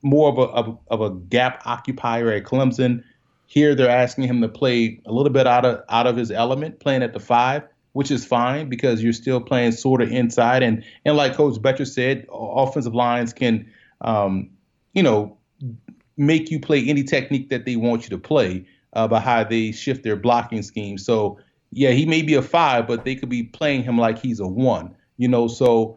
more 0.02 0.30
of 0.30 0.38
a 0.38 0.52
of, 0.52 0.78
of 0.88 1.00
a 1.00 1.10
gap 1.10 1.62
occupier 1.66 2.32
at 2.32 2.44
Clemson. 2.44 3.04
Here 3.46 3.74
they're 3.74 3.90
asking 3.90 4.24
him 4.24 4.40
to 4.40 4.48
play 4.48 5.00
a 5.04 5.12
little 5.12 5.32
bit 5.32 5.46
out 5.46 5.66
of 5.66 5.82
out 5.90 6.06
of 6.06 6.16
his 6.16 6.30
element, 6.30 6.80
playing 6.80 7.02
at 7.02 7.12
the 7.12 7.20
five 7.20 7.62
which 7.94 8.10
is 8.10 8.24
fine 8.26 8.68
because 8.68 9.02
you're 9.02 9.12
still 9.12 9.40
playing 9.40 9.72
sort 9.72 10.02
of 10.02 10.10
inside. 10.10 10.62
And 10.62 10.84
and 11.04 11.16
like 11.16 11.34
Coach 11.34 11.54
Bettcher 11.54 11.86
said, 11.86 12.26
offensive 12.30 12.94
lines 12.94 13.32
can, 13.32 13.70
um, 14.02 14.50
you 14.92 15.02
know, 15.02 15.38
make 16.16 16.50
you 16.50 16.60
play 16.60 16.86
any 16.86 17.02
technique 17.02 17.48
that 17.50 17.64
they 17.64 17.76
want 17.76 18.02
you 18.02 18.10
to 18.10 18.18
play 18.18 18.66
uh, 18.92 19.08
by 19.08 19.20
how 19.20 19.44
they 19.44 19.72
shift 19.72 20.02
their 20.02 20.16
blocking 20.16 20.62
scheme. 20.62 20.98
So 20.98 21.38
yeah, 21.70 21.90
he 21.90 22.04
may 22.04 22.22
be 22.22 22.34
a 22.34 22.42
five, 22.42 22.86
but 22.86 23.04
they 23.04 23.14
could 23.14 23.28
be 23.28 23.44
playing 23.44 23.84
him 23.84 23.96
like 23.96 24.18
he's 24.18 24.40
a 24.40 24.46
one. 24.46 24.94
You 25.16 25.28
know, 25.28 25.46
so 25.46 25.96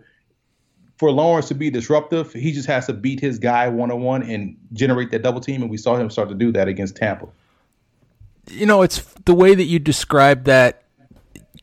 for 1.00 1.12
Lawrence 1.12 1.48
to 1.48 1.56
be 1.56 1.72
disruptive, 1.72 2.32
he 2.32 2.52
just 2.52 2.68
has 2.68 2.86
to 2.86 2.94
beat 2.94 3.20
his 3.20 3.40
guy 3.40 3.68
one 3.70 3.90
on 3.90 4.02
one 4.02 4.22
and 4.22 4.56
generate 4.74 5.10
that 5.12 5.24
double 5.24 5.42
team. 5.42 5.64
And 5.64 5.72
we 5.72 5.78
saw 5.78 5.96
him 5.96 6.12
start 6.12 6.30
to 6.30 6.36
do 6.36 6.52
that 6.52 6.68
against 6.68 6.96
Tampa. 6.96 7.28
You 8.52 8.68
know, 8.68 8.84
it's 8.84 9.00
the 9.26 9.34
way 9.34 9.56
that 9.56 9.66
you 9.66 9.80
described 9.80 10.46
that 10.46 10.84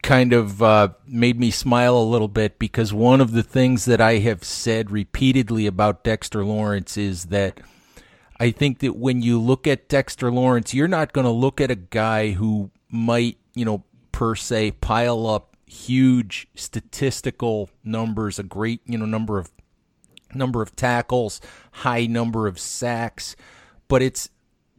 kind 0.04 0.34
of 0.34 0.62
uh, 0.62 0.88
made 1.06 1.40
me 1.40 1.50
smile 1.50 1.96
a 1.96 2.04
little 2.04 2.28
bit 2.28 2.58
because 2.58 2.92
one 2.92 3.22
of 3.22 3.32
the 3.32 3.42
things 3.42 3.86
that 3.86 4.02
I 4.02 4.18
have 4.18 4.44
said 4.44 4.90
repeatedly 4.90 5.66
about 5.66 6.04
Dexter 6.04 6.44
Lawrence 6.44 6.98
is 6.98 7.26
that 7.26 7.58
I 8.38 8.50
think 8.50 8.80
that 8.80 8.96
when 8.96 9.22
you 9.22 9.40
look 9.40 9.66
at 9.66 9.88
Dexter 9.88 10.30
Lawrence, 10.30 10.74
you're 10.74 10.88
not 10.88 11.14
going 11.14 11.24
to 11.24 11.30
look 11.30 11.58
at 11.58 11.70
a 11.70 11.76
guy 11.76 12.32
who 12.32 12.70
might, 12.90 13.38
you 13.54 13.64
know, 13.64 13.82
per 14.12 14.34
se 14.34 14.72
pile 14.72 15.26
up 15.26 15.56
huge 15.66 16.48
statistical 16.54 17.70
numbers, 17.82 18.38
a 18.38 18.42
great, 18.42 18.82
you 18.84 18.98
know, 18.98 19.06
number 19.06 19.38
of 19.38 19.50
number 20.34 20.60
of 20.60 20.76
tackles, 20.76 21.40
high 21.72 22.04
number 22.04 22.46
of 22.46 22.58
sacks, 22.58 23.36
but 23.88 24.02
it's 24.02 24.28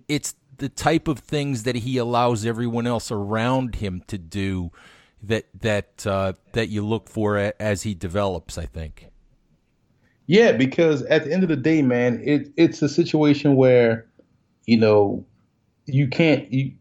it's 0.07 0.35
the 0.57 0.69
type 0.69 1.07
of 1.07 1.17
things 1.17 1.63
that 1.63 1.77
he 1.77 1.97
allows 1.97 2.45
everyone 2.45 2.85
else 2.85 3.11
around 3.11 3.75
him 3.75 4.03
to 4.05 4.19
do 4.19 4.71
that 5.27 5.45
that 5.61 6.05
uh, 6.07 6.33
that 6.53 6.69
you 6.69 6.85
look 6.85 7.09
for 7.09 7.53
as 7.59 7.83
he 7.83 7.93
develops. 7.93 8.57
I 8.57 8.65
think. 8.65 9.07
Yeah, 10.27 10.53
because 10.53 11.03
at 11.03 11.25
the 11.25 11.33
end 11.33 11.43
of 11.43 11.49
the 11.49 11.55
day, 11.55 11.81
man, 11.81 12.21
it 12.23 12.51
it's 12.57 12.81
a 12.81 12.89
situation 12.89 13.55
where, 13.55 14.07
you 14.65 14.77
know, 14.77 15.25
you 15.85 16.07
can't 16.07 16.51
you 16.51 16.73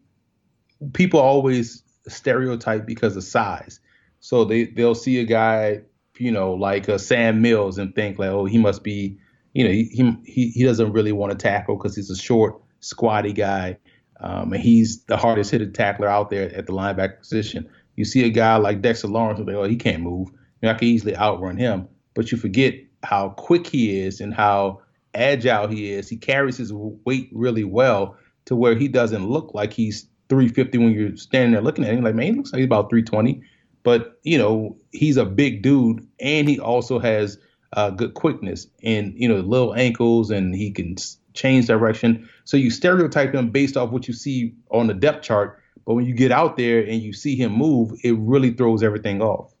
people 0.93 1.19
always 1.19 1.83
stereotype 2.07 2.85
because 2.85 3.15
of 3.15 3.23
size. 3.23 3.79
So 4.19 4.45
they 4.45 4.65
they'll 4.65 4.95
see 4.95 5.19
a 5.19 5.25
guy 5.25 5.81
you 6.19 6.31
know, 6.31 6.53
like 6.53 6.87
a 6.87 6.99
Sam 6.99 7.41
Mills 7.41 7.77
and 7.77 7.93
think 7.93 8.19
like, 8.19 8.29
oh, 8.29 8.45
he 8.45 8.57
must 8.57 8.83
be, 8.83 9.17
you 9.53 9.63
know, 9.63 9.71
he 9.71 10.15
he 10.25 10.49
he 10.49 10.63
doesn't 10.63 10.91
really 10.91 11.11
want 11.11 11.31
to 11.31 11.37
tackle 11.37 11.77
because 11.77 11.95
he's 11.95 12.09
a 12.09 12.15
short, 12.15 12.61
squatty 12.79 13.33
guy, 13.33 13.77
um, 14.19 14.53
and 14.53 14.61
he's 14.61 15.03
the 15.05 15.17
hardest 15.17 15.51
hitting 15.51 15.73
tackler 15.73 16.07
out 16.07 16.29
there 16.29 16.53
at 16.55 16.65
the 16.65 16.73
linebacker 16.73 17.19
position. 17.19 17.69
You 17.95 18.05
see 18.05 18.25
a 18.25 18.29
guy 18.29 18.57
like 18.57 18.81
Dexter 18.81 19.07
Lawrence, 19.07 19.39
like, 19.39 19.55
oh, 19.55 19.63
he 19.63 19.75
can't 19.75 20.03
move. 20.03 20.29
I 20.63 20.73
can 20.73 20.87
easily 20.87 21.15
outrun 21.15 21.57
him, 21.57 21.87
but 22.15 22.31
you 22.31 22.37
forget 22.37 22.73
how 23.03 23.29
quick 23.29 23.67
he 23.67 23.99
is 23.99 24.19
and 24.19 24.33
how 24.33 24.81
agile 25.13 25.67
he 25.67 25.91
is. 25.91 26.09
He 26.09 26.17
carries 26.17 26.57
his 26.57 26.73
weight 26.73 27.29
really 27.31 27.63
well 27.63 28.17
to 28.45 28.55
where 28.55 28.75
he 28.75 28.87
doesn't 28.87 29.27
look 29.27 29.53
like 29.53 29.73
he's 29.73 30.07
350 30.29 30.77
when 30.77 30.93
you're 30.93 31.15
standing 31.17 31.51
there 31.51 31.61
looking 31.61 31.85
at 31.85 31.93
him. 31.93 32.03
Like, 32.03 32.15
man, 32.15 32.25
he 32.25 32.31
looks 32.33 32.51
like 32.51 32.59
he's 32.59 32.65
about 32.65 32.89
320. 32.89 33.41
But, 33.83 34.19
you 34.23 34.37
know, 34.37 34.75
he's 34.91 35.17
a 35.17 35.25
big 35.25 35.61
dude 35.61 36.07
and 36.19 36.49
he 36.49 36.59
also 36.59 36.97
has 36.97 37.37
uh, 37.73 37.91
good 37.91 38.15
quickness 38.15 38.67
and, 38.81 39.13
you 39.15 39.27
know, 39.27 39.35
little 39.35 39.75
ankles 39.75 40.31
and 40.31 40.55
he 40.55 40.71
can 40.71 40.95
change 41.33 41.67
direction. 41.67 42.27
So 42.45 42.57
you 42.57 42.71
stereotype 42.71 43.35
him 43.35 43.51
based 43.51 43.77
off 43.77 43.91
what 43.91 44.07
you 44.07 44.13
see 44.13 44.55
on 44.71 44.87
the 44.87 44.95
depth 44.95 45.23
chart. 45.23 45.61
But 45.85 45.93
when 45.93 46.05
you 46.05 46.13
get 46.13 46.31
out 46.31 46.57
there 46.57 46.81
and 46.81 47.01
you 47.01 47.13
see 47.13 47.35
him 47.35 47.53
move, 47.53 47.91
it 48.03 48.15
really 48.17 48.51
throws 48.51 48.81
everything 48.81 49.21
off. 49.21 49.53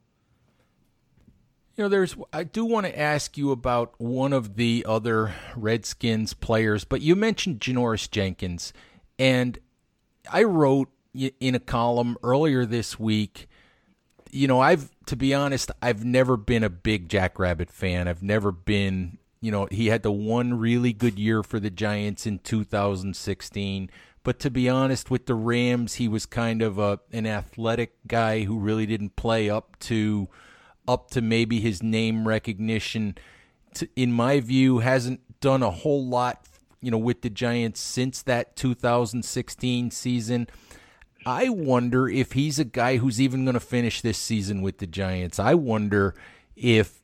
You 1.75 1.83
know, 1.83 1.89
there's. 1.89 2.15
I 2.31 2.43
do 2.43 2.63
want 2.63 2.85
to 2.85 2.97
ask 2.97 3.37
you 3.37 3.51
about 3.51 3.93
one 3.99 4.31
of 4.31 4.55
the 4.55 4.85
other 4.87 5.33
Redskins 5.57 6.33
players, 6.33 6.85
but 6.85 7.01
you 7.01 7.15
mentioned 7.17 7.59
Janoris 7.59 8.09
Jenkins, 8.09 8.71
and 9.19 9.59
I 10.31 10.43
wrote 10.43 10.89
in 11.13 11.53
a 11.53 11.59
column 11.59 12.17
earlier 12.23 12.65
this 12.65 12.97
week. 12.97 13.47
You 14.31 14.47
know, 14.47 14.61
I've 14.61 14.89
to 15.07 15.17
be 15.17 15.33
honest, 15.33 15.69
I've 15.81 16.05
never 16.05 16.37
been 16.37 16.63
a 16.63 16.69
big 16.69 17.09
Jackrabbit 17.09 17.69
fan. 17.69 18.07
I've 18.07 18.23
never 18.23 18.51
been. 18.53 19.17
You 19.41 19.51
know, 19.51 19.67
he 19.69 19.87
had 19.87 20.01
the 20.01 20.13
one 20.13 20.57
really 20.57 20.93
good 20.93 21.19
year 21.19 21.43
for 21.43 21.59
the 21.59 21.69
Giants 21.69 22.25
in 22.25 22.39
2016. 22.39 23.91
But 24.25 24.39
to 24.39 24.49
be 24.49 24.67
honest, 24.67 25.11
with 25.11 25.27
the 25.27 25.35
Rams, 25.35 25.93
he 25.93 26.07
was 26.07 26.25
kind 26.25 26.63
of 26.63 26.79
a 26.79 26.99
an 27.13 27.27
athletic 27.27 27.93
guy 28.07 28.43
who 28.43 28.57
really 28.57 28.87
didn't 28.87 29.15
play 29.15 29.51
up 29.51 29.77
to 29.81 30.27
up 30.87 31.11
to 31.11 31.21
maybe 31.21 31.59
his 31.59 31.83
name 31.83 32.27
recognition. 32.27 33.19
To, 33.75 33.87
in 33.95 34.11
my 34.11 34.39
view, 34.39 34.79
hasn't 34.79 35.39
done 35.41 35.61
a 35.61 35.69
whole 35.69 36.03
lot, 36.03 36.47
you 36.81 36.89
know, 36.89 36.97
with 36.97 37.21
the 37.21 37.29
Giants 37.29 37.79
since 37.79 38.23
that 38.23 38.55
2016 38.55 39.91
season. 39.91 40.47
I 41.23 41.49
wonder 41.49 42.09
if 42.09 42.31
he's 42.31 42.57
a 42.57 42.65
guy 42.65 42.97
who's 42.97 43.21
even 43.21 43.45
going 43.45 43.53
to 43.53 43.59
finish 43.59 44.01
this 44.01 44.17
season 44.17 44.63
with 44.63 44.79
the 44.79 44.87
Giants. 44.87 45.37
I 45.37 45.53
wonder 45.53 46.15
if 46.55 46.99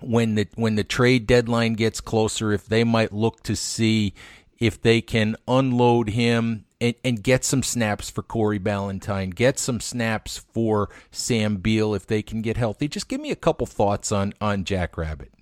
when 0.00 0.34
the 0.34 0.48
when 0.56 0.74
the 0.74 0.82
trade 0.82 1.28
deadline 1.28 1.74
gets 1.74 2.00
closer, 2.00 2.52
if 2.52 2.66
they 2.66 2.82
might 2.82 3.12
look 3.12 3.44
to 3.44 3.54
see 3.54 4.12
if 4.58 4.80
they 4.80 5.00
can 5.00 5.36
unload 5.46 6.10
him 6.10 6.64
and, 6.80 6.94
and 7.04 7.22
get 7.22 7.44
some 7.44 7.62
snaps 7.62 8.10
for 8.10 8.22
Corey 8.22 8.58
Ballentine, 8.58 9.34
get 9.34 9.58
some 9.58 9.80
snaps 9.80 10.38
for 10.52 10.88
Sam 11.10 11.56
Beal 11.56 11.94
if 11.94 12.06
they 12.06 12.22
can 12.22 12.42
get 12.42 12.56
healthy. 12.56 12.88
Just 12.88 13.08
give 13.08 13.20
me 13.20 13.30
a 13.30 13.36
couple 13.36 13.66
thoughts 13.66 14.12
on 14.12 14.32
on 14.40 14.64
Jackrabbit. 14.64 15.32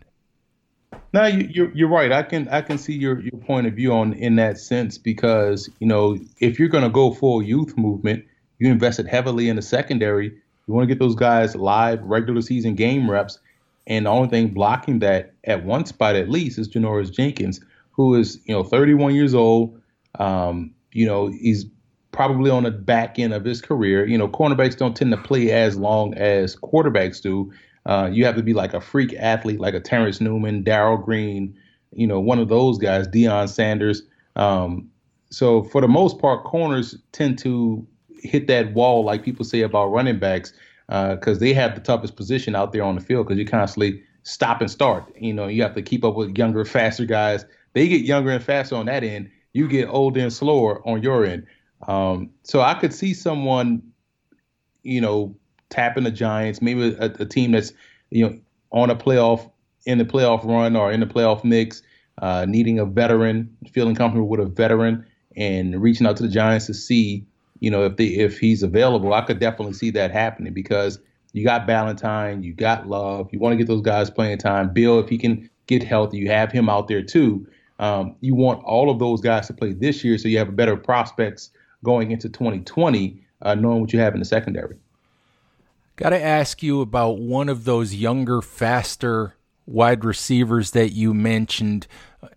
No, 1.12 1.26
you, 1.26 1.48
you're 1.52 1.70
you're 1.72 1.88
right. 1.88 2.12
I 2.12 2.22
can 2.22 2.48
I 2.48 2.60
can 2.60 2.78
see 2.78 2.94
your 2.94 3.20
your 3.20 3.40
point 3.40 3.66
of 3.66 3.74
view 3.74 3.92
on 3.92 4.14
in 4.14 4.36
that 4.36 4.58
sense 4.58 4.98
because 4.98 5.68
you 5.78 5.86
know 5.86 6.18
if 6.40 6.58
you're 6.58 6.68
going 6.68 6.84
to 6.84 6.90
go 6.90 7.12
full 7.12 7.42
youth 7.42 7.76
movement, 7.76 8.24
you 8.58 8.70
invested 8.70 9.06
heavily 9.06 9.48
in 9.48 9.56
the 9.56 9.62
secondary. 9.62 10.26
You 10.66 10.74
want 10.74 10.88
to 10.88 10.94
get 10.94 10.98
those 10.98 11.14
guys 11.14 11.54
live 11.54 12.02
regular 12.02 12.42
season 12.42 12.74
game 12.74 13.10
reps, 13.10 13.38
and 13.86 14.06
the 14.06 14.10
only 14.10 14.28
thing 14.28 14.48
blocking 14.48 15.00
that 15.00 15.32
at 15.44 15.64
one 15.64 15.84
spot 15.86 16.16
at 16.16 16.30
least 16.30 16.58
is 16.58 16.68
Janoris 16.68 17.12
Jenkins, 17.12 17.60
who 17.94 18.14
is 18.14 18.40
you 18.44 18.54
know 18.54 18.62
31 18.62 19.14
years 19.14 19.34
old. 19.34 19.80
Um, 20.18 20.74
you 20.92 21.06
know, 21.06 21.28
he's 21.28 21.66
probably 22.12 22.50
on 22.50 22.62
the 22.62 22.70
back 22.70 23.18
end 23.18 23.34
of 23.34 23.44
his 23.44 23.60
career. 23.60 24.06
You 24.06 24.16
know, 24.16 24.28
cornerbacks 24.28 24.76
don't 24.76 24.96
tend 24.96 25.10
to 25.10 25.16
play 25.16 25.50
as 25.50 25.76
long 25.76 26.14
as 26.14 26.56
quarterbacks 26.56 27.20
do. 27.20 27.52
Uh, 27.86 28.08
you 28.10 28.24
have 28.24 28.36
to 28.36 28.42
be 28.42 28.54
like 28.54 28.72
a 28.72 28.80
freak 28.80 29.14
athlete, 29.14 29.60
like 29.60 29.74
a 29.74 29.80
Terrence 29.80 30.20
Newman, 30.20 30.62
Darrell 30.62 30.96
Green, 30.96 31.54
you 31.92 32.06
know, 32.06 32.20
one 32.20 32.38
of 32.38 32.48
those 32.48 32.78
guys, 32.78 33.06
Deion 33.08 33.48
Sanders. 33.48 34.02
Um, 34.36 34.90
so 35.30 35.64
for 35.64 35.80
the 35.80 35.88
most 35.88 36.18
part, 36.18 36.44
corners 36.44 36.96
tend 37.12 37.38
to 37.40 37.86
hit 38.22 38.46
that 38.46 38.72
wall, 38.72 39.04
like 39.04 39.22
people 39.22 39.44
say 39.44 39.60
about 39.60 39.86
running 39.86 40.18
backs, 40.18 40.52
because 40.86 41.36
uh, 41.36 41.40
they 41.40 41.52
have 41.52 41.74
the 41.74 41.80
toughest 41.80 42.16
position 42.16 42.54
out 42.54 42.72
there 42.72 42.82
on 42.82 42.94
the 42.94 43.00
field 43.00 43.26
because 43.26 43.38
you 43.38 43.46
constantly 43.46 44.02
stop 44.22 44.60
and 44.60 44.70
start. 44.70 45.12
You 45.18 45.34
know, 45.34 45.46
you 45.46 45.62
have 45.62 45.74
to 45.74 45.82
keep 45.82 46.04
up 46.04 46.14
with 46.14 46.36
younger, 46.38 46.64
faster 46.64 47.04
guys. 47.04 47.44
They 47.74 47.88
get 47.88 48.02
younger 48.02 48.30
and 48.30 48.42
faster 48.42 48.76
on 48.76 48.86
that 48.86 49.04
end, 49.04 49.30
you 49.52 49.68
get 49.68 49.88
older 49.88 50.20
and 50.20 50.32
slower 50.32 50.86
on 50.86 51.02
your 51.02 51.24
end. 51.24 51.46
Um, 51.86 52.30
so 52.42 52.60
I 52.60 52.74
could 52.74 52.94
see 52.94 53.14
someone, 53.14 53.82
you 54.82 55.00
know, 55.00 55.36
tapping 55.70 56.04
the 56.04 56.10
Giants, 56.10 56.62
maybe 56.62 56.94
a, 56.94 57.04
a, 57.18 57.26
team 57.26 57.52
that's, 57.52 57.72
you 58.10 58.26
know, 58.26 58.38
on 58.70 58.90
a 58.90 58.96
playoff 58.96 59.50
in 59.86 59.98
the 59.98 60.04
playoff 60.04 60.44
run 60.44 60.76
or 60.76 60.90
in 60.90 61.00
the 61.00 61.06
playoff 61.06 61.44
mix, 61.44 61.82
uh, 62.22 62.46
needing 62.48 62.78
a 62.78 62.86
veteran, 62.86 63.54
feeling 63.72 63.94
comfortable 63.94 64.28
with 64.28 64.40
a 64.40 64.46
veteran, 64.46 65.04
and 65.36 65.82
reaching 65.82 66.06
out 66.06 66.16
to 66.16 66.22
the 66.22 66.28
Giants 66.28 66.66
to 66.66 66.74
see, 66.74 67.26
you 67.60 67.70
know, 67.70 67.84
if 67.84 67.96
they 67.96 68.06
if 68.06 68.38
he's 68.38 68.62
available. 68.62 69.12
I 69.12 69.22
could 69.22 69.40
definitely 69.40 69.74
see 69.74 69.90
that 69.90 70.10
happening 70.10 70.54
because 70.54 70.98
you 71.32 71.44
got 71.44 71.66
Ballentine, 71.66 72.44
you 72.44 72.54
got 72.54 72.88
Love, 72.88 73.28
you 73.32 73.40
want 73.40 73.52
to 73.52 73.56
get 73.56 73.66
those 73.66 73.82
guys 73.82 74.10
playing 74.10 74.38
time. 74.38 74.72
Beal, 74.72 75.00
if 75.00 75.08
he 75.08 75.18
can 75.18 75.50
get 75.66 75.82
healthy, 75.82 76.18
you 76.18 76.30
have 76.30 76.52
him 76.52 76.68
out 76.68 76.88
there 76.88 77.02
too. 77.02 77.46
Um, 77.78 78.16
you 78.20 78.34
want 78.34 78.62
all 78.64 78.90
of 78.90 78.98
those 78.98 79.20
guys 79.20 79.46
to 79.48 79.52
play 79.52 79.72
this 79.72 80.04
year 80.04 80.16
so 80.18 80.28
you 80.28 80.38
have 80.38 80.54
better 80.54 80.76
prospects 80.76 81.50
going 81.82 82.10
into 82.12 82.28
2020, 82.28 83.20
uh, 83.42 83.54
knowing 83.54 83.80
what 83.80 83.92
you 83.92 83.98
have 83.98 84.14
in 84.14 84.20
the 84.20 84.24
secondary. 84.24 84.76
Got 85.96 86.10
to 86.10 86.22
ask 86.22 86.62
you 86.62 86.80
about 86.80 87.18
one 87.18 87.48
of 87.48 87.64
those 87.64 87.94
younger, 87.94 88.42
faster 88.42 89.36
wide 89.66 90.04
receivers 90.04 90.72
that 90.72 90.90
you 90.90 91.14
mentioned, 91.14 91.86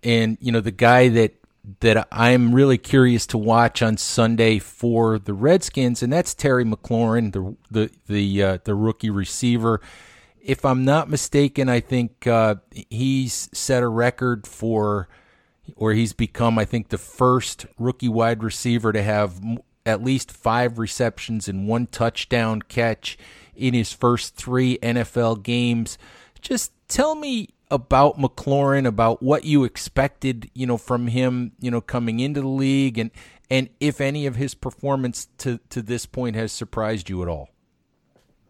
and 0.04 0.38
you 0.39 0.52
know 0.52 0.62
the 0.62 0.71
guy 0.71 1.10
that 1.10 1.34
that 1.80 2.08
I'm 2.12 2.54
really 2.54 2.78
curious 2.78 3.26
to 3.28 3.38
watch 3.38 3.82
on 3.82 3.97
Sunday 3.97 4.60
for 4.60 5.17
the 5.19 5.34
Redskins, 5.34 6.04
and 6.04 6.13
that's 6.13 6.34
Terry 6.34 6.65
McLaurin, 6.65 7.34
the 7.34 7.56
the 7.71 7.91
the 8.08 8.43
uh, 8.43 8.58
the 8.63 8.76
rookie 8.76 9.10
receiver. 9.10 9.82
If 10.39 10.63
I'm 10.63 10.86
not 10.86 11.10
mistaken, 11.10 11.67
I 11.67 11.80
think 11.80 12.28
uh, 12.28 12.56
he's 12.89 13.50
set 13.54 13.84
a 13.84 13.88
record 13.88 14.47
for 14.47 15.10
or 15.76 15.94
he's 15.94 16.14
become, 16.14 16.58
I 16.58 16.66
think, 16.66 16.90
the 16.90 16.98
first 16.98 17.66
rookie 17.78 18.10
wide 18.10 18.44
receiver 18.44 18.92
to 18.94 19.02
have 19.02 19.42
at 19.86 20.04
least 20.04 20.32
five 20.32 20.80
receptions 20.80 21.48
and 21.48 21.68
one 21.68 21.88
touchdown 21.88 22.62
catch 22.62 23.18
in 23.56 23.74
his 23.74 23.94
first 23.94 24.36
three 24.36 24.78
NFL 24.80 25.44
games. 25.44 25.98
Just 26.42 26.72
tell 26.88 27.16
me 27.16 27.50
about 27.70 28.18
McLaurin, 28.18 28.86
about 28.86 29.22
what 29.22 29.44
you 29.44 29.64
expected, 29.64 30.50
you 30.54 30.66
know, 30.66 30.78
from 30.78 31.08
him, 31.08 31.52
you 31.60 31.72
know, 31.72 31.82
coming 31.82 32.20
into 32.20 32.42
the 32.42 32.48
league, 32.48 32.98
and 32.98 33.12
and 33.50 33.70
if 33.80 34.02
any 34.02 34.26
of 34.26 34.36
his 34.36 34.54
performance 34.54 35.28
to 35.40 35.60
to 35.70 35.82
this 35.82 36.06
point 36.06 36.36
has 36.36 36.52
surprised 36.52 37.10
you 37.10 37.22
at 37.22 37.28
all. 37.28 37.50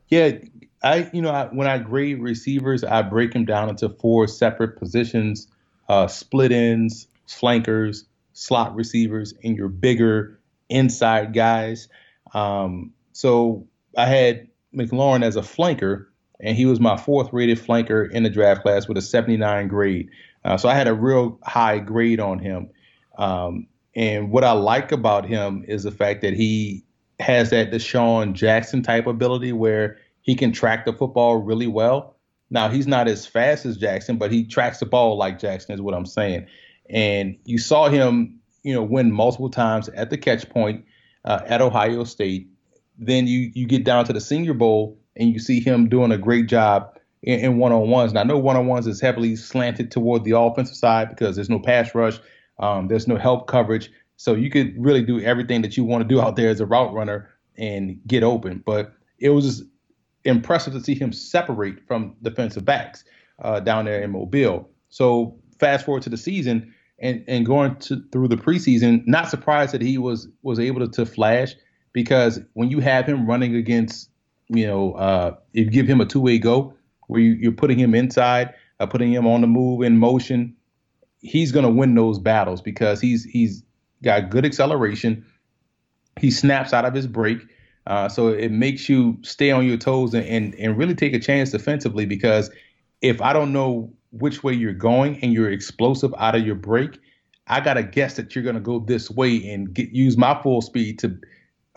Yeah, 0.10 0.38
I 0.84 1.10
you 1.14 1.22
know 1.22 1.32
I, 1.32 1.46
when 1.46 1.68
I 1.68 1.78
grade 1.80 2.22
receivers, 2.22 2.84
I 2.84 3.02
break 3.02 3.34
them 3.34 3.46
down 3.46 3.70
into 3.70 3.90
four 3.90 4.28
separate 4.28 4.78
positions 4.78 5.48
uh, 5.89 6.08
split 6.08 6.52
ends, 6.52 7.08
flankers, 7.28 8.06
slot 8.34 8.76
receivers, 8.76 9.34
and 9.43 9.56
your 9.56 9.69
bigger 9.69 10.39
inside 10.69 11.34
guys. 11.34 11.88
Um, 12.34 12.93
so 13.13 13.67
I 13.97 14.06
had 14.06 14.47
McLaurin 14.76 15.23
as 15.23 15.36
a 15.36 15.41
flanker, 15.41 16.06
and 16.39 16.56
he 16.56 16.65
was 16.65 16.80
my 16.80 16.97
fourth 16.97 17.34
rated 17.34 17.60
flanker 17.60 18.10
in 18.12 18.23
the 18.23 18.30
draft 18.30 18.62
class 18.62 18.88
with 18.88 18.97
a 18.97 19.02
79 19.02 19.67
grade. 19.67 20.10
Uh, 20.45 20.58
so 20.58 20.69
I 20.69 20.76
had 20.76 20.88
a 20.88 20.93
real 20.93 21.39
high 21.43 21.80
grade 21.80 22.19
on 22.19 22.39
him. 22.39 22.69
Um, 23.17 23.67
and 23.95 24.30
what 24.30 24.43
I 24.43 24.52
like 24.52 24.91
about 24.91 25.26
him 25.26 25.65
is 25.67 25.84
the 25.84 25.91
fact 25.91 26.21
that 26.21 26.34
he 26.34 26.84
has 27.19 27.50
that 27.50 27.71
DeSean 27.71 28.34
Jackson 28.34 28.84
type 28.84 29.08
ability 29.08 29.54
where 29.54 29.97
he 30.21 30.36
can 30.36 30.52
track 30.52 30.86
the 30.86 30.93
football 30.93 31.38
really 31.38 31.67
well. 31.67 32.17
Now 32.50 32.70
he's 32.70 32.88
not 32.88 33.08
as 33.08 33.26
fast 33.26 33.66
as 33.66 33.78
Jackson, 33.78 34.18
but 34.18 34.32
he 34.32 34.46
tracks 34.46 34.80
the 34.80 34.86
ball 34.86 35.18
like 35.18 35.40
Jackson 35.40 35.76
is 35.76 35.82
what 35.82 35.94
I'm 35.94 36.06
saying. 36.06 36.48
And 36.90 37.38
you 37.44 37.58
saw 37.58 37.90
him, 37.90 38.40
you 38.64 38.74
know, 38.74 38.84
win 38.84 39.12
multiple 39.12 39.50
times 39.50 39.90
at 39.90 40.10
the 40.10 40.18
catch 40.18 40.50
point 40.50 40.86
uh, 41.26 41.42
at 41.46 41.62
Ohio 41.62 42.04
State. 42.06 42.48
Then 42.98 43.28
you 43.28 43.52
you 43.54 43.68
get 43.68 43.84
down 43.84 44.06
to 44.06 44.14
the 44.14 44.22
Senior 44.22 44.54
Bowl 44.54 44.98
and 45.16 45.30
you 45.30 45.40
see 45.40 45.60
him 45.60 45.90
doing 45.90 46.12
a 46.12 46.18
great 46.18 46.48
job 46.48 46.98
in 47.24 47.58
one 47.58 47.72
on 47.72 47.90
ones. 47.90 48.14
Now 48.14 48.22
I 48.22 48.24
know 48.24 48.38
one 48.38 48.56
on 48.56 48.68
ones 48.68 48.88
is 48.88 49.02
heavily 49.02 49.36
slanted 49.36 49.92
toward 49.92 50.24
the 50.24 50.38
offensive 50.38 50.76
side 50.76 51.10
because 51.10 51.36
there's 51.36 51.50
no 51.50 51.60
pass 51.60 51.94
rush, 51.94 52.20
um, 52.60 52.88
there's 52.88 53.08
no 53.08 53.18
help 53.18 53.48
coverage, 53.48 53.92
so 54.16 54.34
you 54.34 54.50
could 54.50 54.74
really 54.78 55.04
do 55.04 55.20
everything 55.20 55.62
that 55.64 55.76
you 55.78 55.84
want 55.84 56.02
to 56.02 56.08
do 56.08 56.22
out 56.22 56.36
there 56.36 56.50
as 56.50 56.60
a 56.60 56.66
route 56.66 56.94
runner 56.94 57.30
and 57.58 58.00
get 58.08 58.24
open. 58.24 58.64
But 58.66 58.94
it 59.20 59.30
was 59.30 59.64
impressive 60.28 60.74
to 60.74 60.84
see 60.84 60.94
him 60.94 61.12
separate 61.12 61.88
from 61.88 62.16
defensive 62.22 62.66
backs 62.66 63.04
uh, 63.42 63.60
down 63.60 63.86
there 63.86 64.02
in 64.02 64.12
Mobile. 64.12 64.70
So 64.90 65.40
fast 65.60 65.86
forward 65.86 66.04
to 66.04 66.10
the 66.10 66.18
season 66.18 66.74
and, 67.00 67.24
and 67.28 67.46
going 67.46 67.76
to, 67.78 68.04
through 68.12 68.28
the 68.28 68.38
preseason, 68.38 69.04
not 69.08 69.30
surprised 69.30 69.74
that 69.74 69.82
he 69.82 69.98
was 69.98 70.28
was 70.42 70.60
able 70.60 70.82
to, 70.82 70.88
to 70.90 71.06
flash 71.06 71.56
because 71.94 72.40
when 72.54 72.70
you 72.70 72.80
have 72.80 73.06
him 73.06 73.26
running 73.26 73.56
against, 73.56 74.10
you 74.50 74.68
know, 74.68 74.94
uh, 74.94 75.36
you 75.54 75.66
give 75.66 75.88
him 75.88 76.02
a 76.02 76.06
two 76.06 76.22
way 76.22 76.38
go 76.38 76.74
where 77.08 77.22
you, 77.22 77.32
you're 77.34 77.52
putting 77.52 77.80
him 77.80 77.96
inside, 77.96 78.54
uh, 78.80 78.86
putting 78.86 79.12
him 79.12 79.26
on 79.26 79.42
the 79.42 79.48
move 79.48 79.82
in 79.82 79.98
motion, 79.98 80.56
he's 81.20 81.52
going 81.52 81.66
to 81.66 81.72
win 81.72 81.96
those 81.96 82.20
battles 82.20 82.62
because 82.62 83.00
he's 83.00 83.24
he's 83.24 83.63
got 84.04 84.30
good 84.30 84.46
acceleration. 84.46 85.26
He 86.20 86.32
snaps 86.32 86.74
out 86.74 86.86
of 86.86 86.94
his 86.94 87.08
break. 87.08 87.40
Uh, 87.88 88.10
so 88.10 88.28
it 88.28 88.52
makes 88.52 88.89
you 88.89 89.17
stay 89.21 89.50
on 89.50 89.65
your 89.65 89.78
toes 89.78 90.13
and, 90.13 90.26
and, 90.26 90.54
and 90.56 90.78
really 90.78 90.93
take 90.93 91.13
a 91.13 91.19
chance 91.19 91.52
defensively 91.52 92.06
because 92.06 92.52
if 93.02 93.21
I 93.21 93.32
don't 93.32 93.54
know 93.54 93.91
which 94.12 94.43
way 94.43 94.54
you're 94.54 94.73
going 94.73 95.19
and 95.23 95.32
you're 95.34 95.50
explosive 95.50 96.13
out 96.17 96.36
of 96.36 96.45
your 96.45 96.56
break, 96.56 97.00
I 97.47 97.62
gotta 97.62 97.84
guess 97.84 98.15
that 98.15 98.36
you're 98.36 98.43
gonna 98.43 98.60
go 98.60 98.80
this 98.80 99.10
way 99.10 99.50
and 99.52 99.73
get 99.73 99.91
use 99.91 100.17
my 100.17 100.39
full 100.41 100.62
speed 100.62 101.00
to 101.00 101.17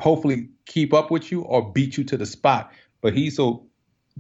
hopefully 0.01 0.49
keep 0.67 0.93
up 0.93 1.11
with 1.11 1.31
you 1.31 1.43
or 1.43 1.71
beat 1.73 1.97
you 1.97 2.05
to 2.05 2.17
the 2.17 2.27
spot. 2.27 2.73
But 3.03 3.15
he's 3.15 3.37
so 3.37 3.65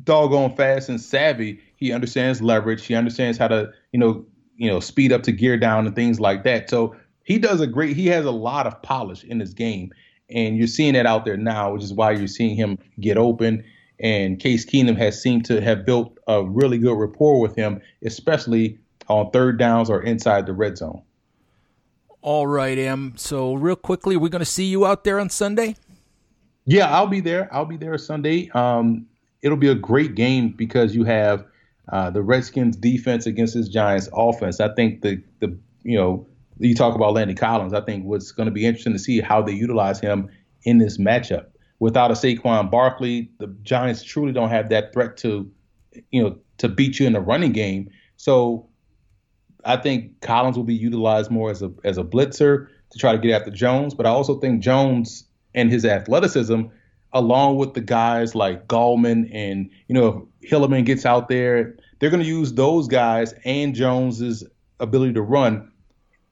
doggone 0.04 0.54
fast 0.54 0.88
and 0.88 1.00
savvy. 1.00 1.60
He 1.76 1.92
understands 1.92 2.40
leverage. 2.40 2.86
He 2.86 2.94
understands 2.94 3.36
how 3.36 3.48
to 3.48 3.72
you 3.92 3.98
know 3.98 4.24
you 4.56 4.70
know 4.70 4.78
speed 4.78 5.12
up 5.12 5.24
to 5.24 5.32
gear 5.32 5.56
down 5.56 5.86
and 5.86 5.96
things 5.96 6.20
like 6.20 6.44
that. 6.44 6.70
So 6.70 6.94
he 7.24 7.38
does 7.38 7.60
a 7.60 7.66
great. 7.66 7.96
He 7.96 8.06
has 8.08 8.24
a 8.24 8.30
lot 8.30 8.66
of 8.66 8.80
polish 8.82 9.24
in 9.24 9.40
his 9.40 9.54
game, 9.54 9.92
and 10.30 10.56
you're 10.56 10.66
seeing 10.66 10.94
it 10.94 11.06
out 11.06 11.24
there 11.24 11.36
now, 11.36 11.72
which 11.72 11.82
is 11.82 11.92
why 11.92 12.12
you're 12.12 12.26
seeing 12.26 12.56
him 12.56 12.78
get 12.98 13.16
open. 13.16 13.64
And 13.98 14.40
Case 14.40 14.64
Keenum 14.64 14.96
has 14.96 15.20
seemed 15.20 15.44
to 15.46 15.60
have 15.60 15.84
built 15.84 16.16
a 16.26 16.42
really 16.42 16.78
good 16.78 16.94
rapport 16.96 17.40
with 17.40 17.54
him, 17.54 17.80
especially 18.04 18.78
on 19.08 19.30
third 19.30 19.58
downs 19.58 19.90
or 19.90 20.02
inside 20.02 20.46
the 20.46 20.52
red 20.52 20.78
zone. 20.78 21.02
All 22.22 22.46
right, 22.46 22.78
Em. 22.78 23.14
So, 23.16 23.54
real 23.54 23.76
quickly, 23.76 24.16
are 24.16 24.18
we're 24.18 24.28
going 24.28 24.40
to 24.40 24.46
see 24.46 24.66
you 24.66 24.86
out 24.86 25.04
there 25.04 25.18
on 25.18 25.30
Sunday. 25.30 25.76
Yeah, 26.66 26.90
I'll 26.90 27.06
be 27.06 27.20
there. 27.20 27.48
I'll 27.52 27.64
be 27.64 27.78
there 27.78 27.96
Sunday. 27.98 28.50
Um, 28.50 29.06
it'll 29.42 29.56
be 29.56 29.68
a 29.68 29.74
great 29.74 30.14
game 30.14 30.50
because 30.50 30.94
you 30.94 31.04
have 31.04 31.44
uh, 31.90 32.10
the 32.10 32.22
Redskins 32.22 32.76
defense 32.76 33.26
against 33.26 33.54
this 33.54 33.68
Giants 33.68 34.08
offense. 34.12 34.60
I 34.60 34.72
think 34.74 35.02
the 35.02 35.22
the 35.40 35.56
you 35.82 35.96
know 35.96 36.26
you 36.60 36.74
talk 36.74 36.94
about 36.94 37.14
Landon 37.14 37.36
Collins. 37.36 37.72
I 37.72 37.80
think 37.80 38.04
what's 38.04 38.32
going 38.32 38.46
to 38.46 38.52
be 38.52 38.66
interesting 38.66 38.92
to 38.92 38.98
see 38.98 39.20
how 39.20 39.42
they 39.42 39.52
utilize 39.52 39.98
him 39.98 40.28
in 40.62 40.78
this 40.78 40.98
matchup. 40.98 41.46
Without 41.78 42.10
a 42.10 42.14
Saquon 42.14 42.70
Barkley, 42.70 43.30
the 43.38 43.46
Giants 43.62 44.02
truly 44.02 44.32
don't 44.32 44.50
have 44.50 44.68
that 44.68 44.92
threat 44.92 45.16
to, 45.18 45.50
you 46.10 46.22
know, 46.22 46.38
to 46.58 46.68
beat 46.68 47.00
you 47.00 47.06
in 47.06 47.14
the 47.14 47.20
running 47.20 47.52
game. 47.52 47.90
So 48.18 48.68
I 49.64 49.76
think 49.76 50.20
Collins 50.20 50.58
will 50.58 50.64
be 50.64 50.74
utilized 50.74 51.30
more 51.30 51.50
as 51.50 51.62
a 51.62 51.72
as 51.84 51.96
a 51.96 52.04
blitzer 52.04 52.68
to 52.90 52.98
try 52.98 53.12
to 53.12 53.18
get 53.18 53.30
after 53.32 53.50
Jones. 53.50 53.94
But 53.94 54.04
I 54.04 54.10
also 54.10 54.38
think 54.38 54.62
Jones 54.62 55.24
and 55.54 55.70
his 55.70 55.86
athleticism, 55.86 56.64
along 57.14 57.56
with 57.56 57.72
the 57.72 57.80
guys 57.80 58.34
like 58.34 58.68
Gallman 58.68 59.30
and 59.32 59.70
you 59.88 59.94
know 59.94 60.28
if 60.42 60.50
Hilliman 60.50 60.84
gets 60.84 61.06
out 61.06 61.28
there, 61.28 61.76
they're 61.98 62.10
going 62.10 62.22
to 62.22 62.28
use 62.28 62.52
those 62.52 62.88
guys 62.88 63.32
and 63.46 63.74
Jones's 63.74 64.44
ability 64.80 65.14
to 65.14 65.22
run 65.22 65.70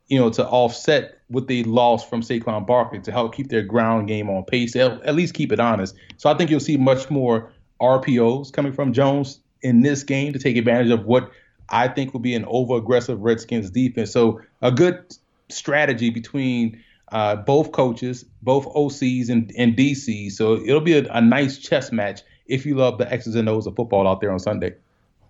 you 0.09 0.19
know, 0.19 0.31
to 0.31 0.47
offset 0.47 1.19
what 1.29 1.47
they 1.47 1.63
lost 1.63 2.09
from 2.09 2.23
Saquon 2.23 2.67
Barkley 2.67 3.01
to 3.01 3.13
help 3.13 3.35
keep 3.35 3.49
their 3.49 3.63
ground 3.63 4.09
game 4.09 4.31
on 4.31 4.45
pace, 4.45 4.75
at 4.75 5.15
least 5.15 5.35
keep 5.35 5.53
it 5.53 5.61
honest. 5.61 5.95
So 6.17 6.31
I 6.31 6.35
think 6.35 6.51
you'll 6.51 6.61
see 6.61 6.77
much 6.77 7.11
more 7.11 7.53
RPOs 7.81 8.53
coming 8.53 8.73
from 8.73 8.93
Jones 8.93 9.41
in 9.63 9.83
this 9.83 10.03
game 10.03 10.33
to 10.33 10.39
take 10.39 10.57
advantage 10.57 10.91
of 10.91 11.05
what 11.05 11.31
I 11.69 11.89
think 11.89 12.13
will 12.13 12.21
be 12.21 12.35
an 12.35 12.45
over 12.47 12.77
aggressive 12.77 13.21
Redskins 13.21 13.71
defense. 13.71 14.11
So 14.11 14.41
a 14.63 14.73
good 14.73 15.15
strategy 15.51 16.11
between 16.11 16.83
uh, 17.13 17.37
both 17.37 17.73
coaches, 17.73 18.25
both 18.43 18.67
OCs 18.75 19.29
and, 19.29 19.53
and 19.57 19.77
DCs. 19.77 20.33
So 20.33 20.55
it'll 20.55 20.81
be 20.81 20.99
a, 20.99 21.11
a 21.13 21.21
nice 21.21 21.59
chess 21.59 21.93
match 21.93 22.23
if 22.47 22.65
you 22.65 22.77
love 22.77 22.99
the 22.99 23.11
X's 23.13 23.35
and 23.35 23.49
O's 23.49 23.67
of 23.67 23.77
football 23.77 24.09
out 24.09 24.21
there 24.21 24.33
on 24.33 24.39
Sunday. 24.39 24.75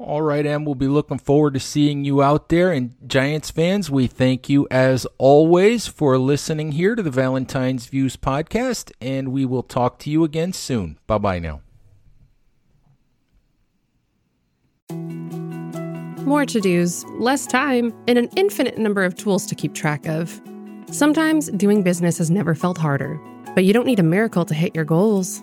All 0.00 0.22
right, 0.22 0.46
Em, 0.46 0.64
we'll 0.64 0.76
be 0.76 0.87
looking 0.87 1.18
forward 1.18 1.54
to 1.54 1.61
seeing 1.61 2.04
you 2.04 2.22
out 2.22 2.50
there. 2.50 2.70
And 2.70 2.94
Giants 3.04 3.50
fans, 3.50 3.90
we 3.90 4.06
thank 4.06 4.48
you 4.48 4.68
as 4.70 5.08
always 5.18 5.88
for 5.88 6.16
listening 6.18 6.72
here 6.72 6.94
to 6.94 7.02
the 7.02 7.11
Valentine's 7.11 7.87
Views 7.87 8.16
podcast, 8.16 8.92
and 9.00 9.32
we 9.32 9.44
will 9.44 9.64
talk 9.64 9.98
to 10.00 10.11
you 10.11 10.22
again 10.22 10.52
soon. 10.52 10.98
Bye 11.08 11.18
bye 11.18 11.38
now. 11.40 11.62
More 16.24 16.46
to 16.46 16.61
dos, 16.61 17.04
less 17.18 17.46
time, 17.46 17.92
and 18.06 18.18
an 18.18 18.28
infinite 18.37 18.78
number 18.78 19.02
of 19.02 19.16
tools 19.16 19.46
to 19.46 19.56
keep 19.56 19.74
track 19.74 20.06
of. 20.06 20.40
Sometimes 20.92 21.50
doing 21.50 21.82
business 21.82 22.18
has 22.18 22.30
never 22.30 22.54
felt 22.54 22.78
harder, 22.78 23.20
but 23.56 23.64
you 23.64 23.72
don't 23.72 23.87
need 23.87 23.98
a 23.98 24.04
miracle 24.04 24.44
to 24.44 24.54
hit 24.54 24.76
your 24.76 24.84
goals 24.84 25.42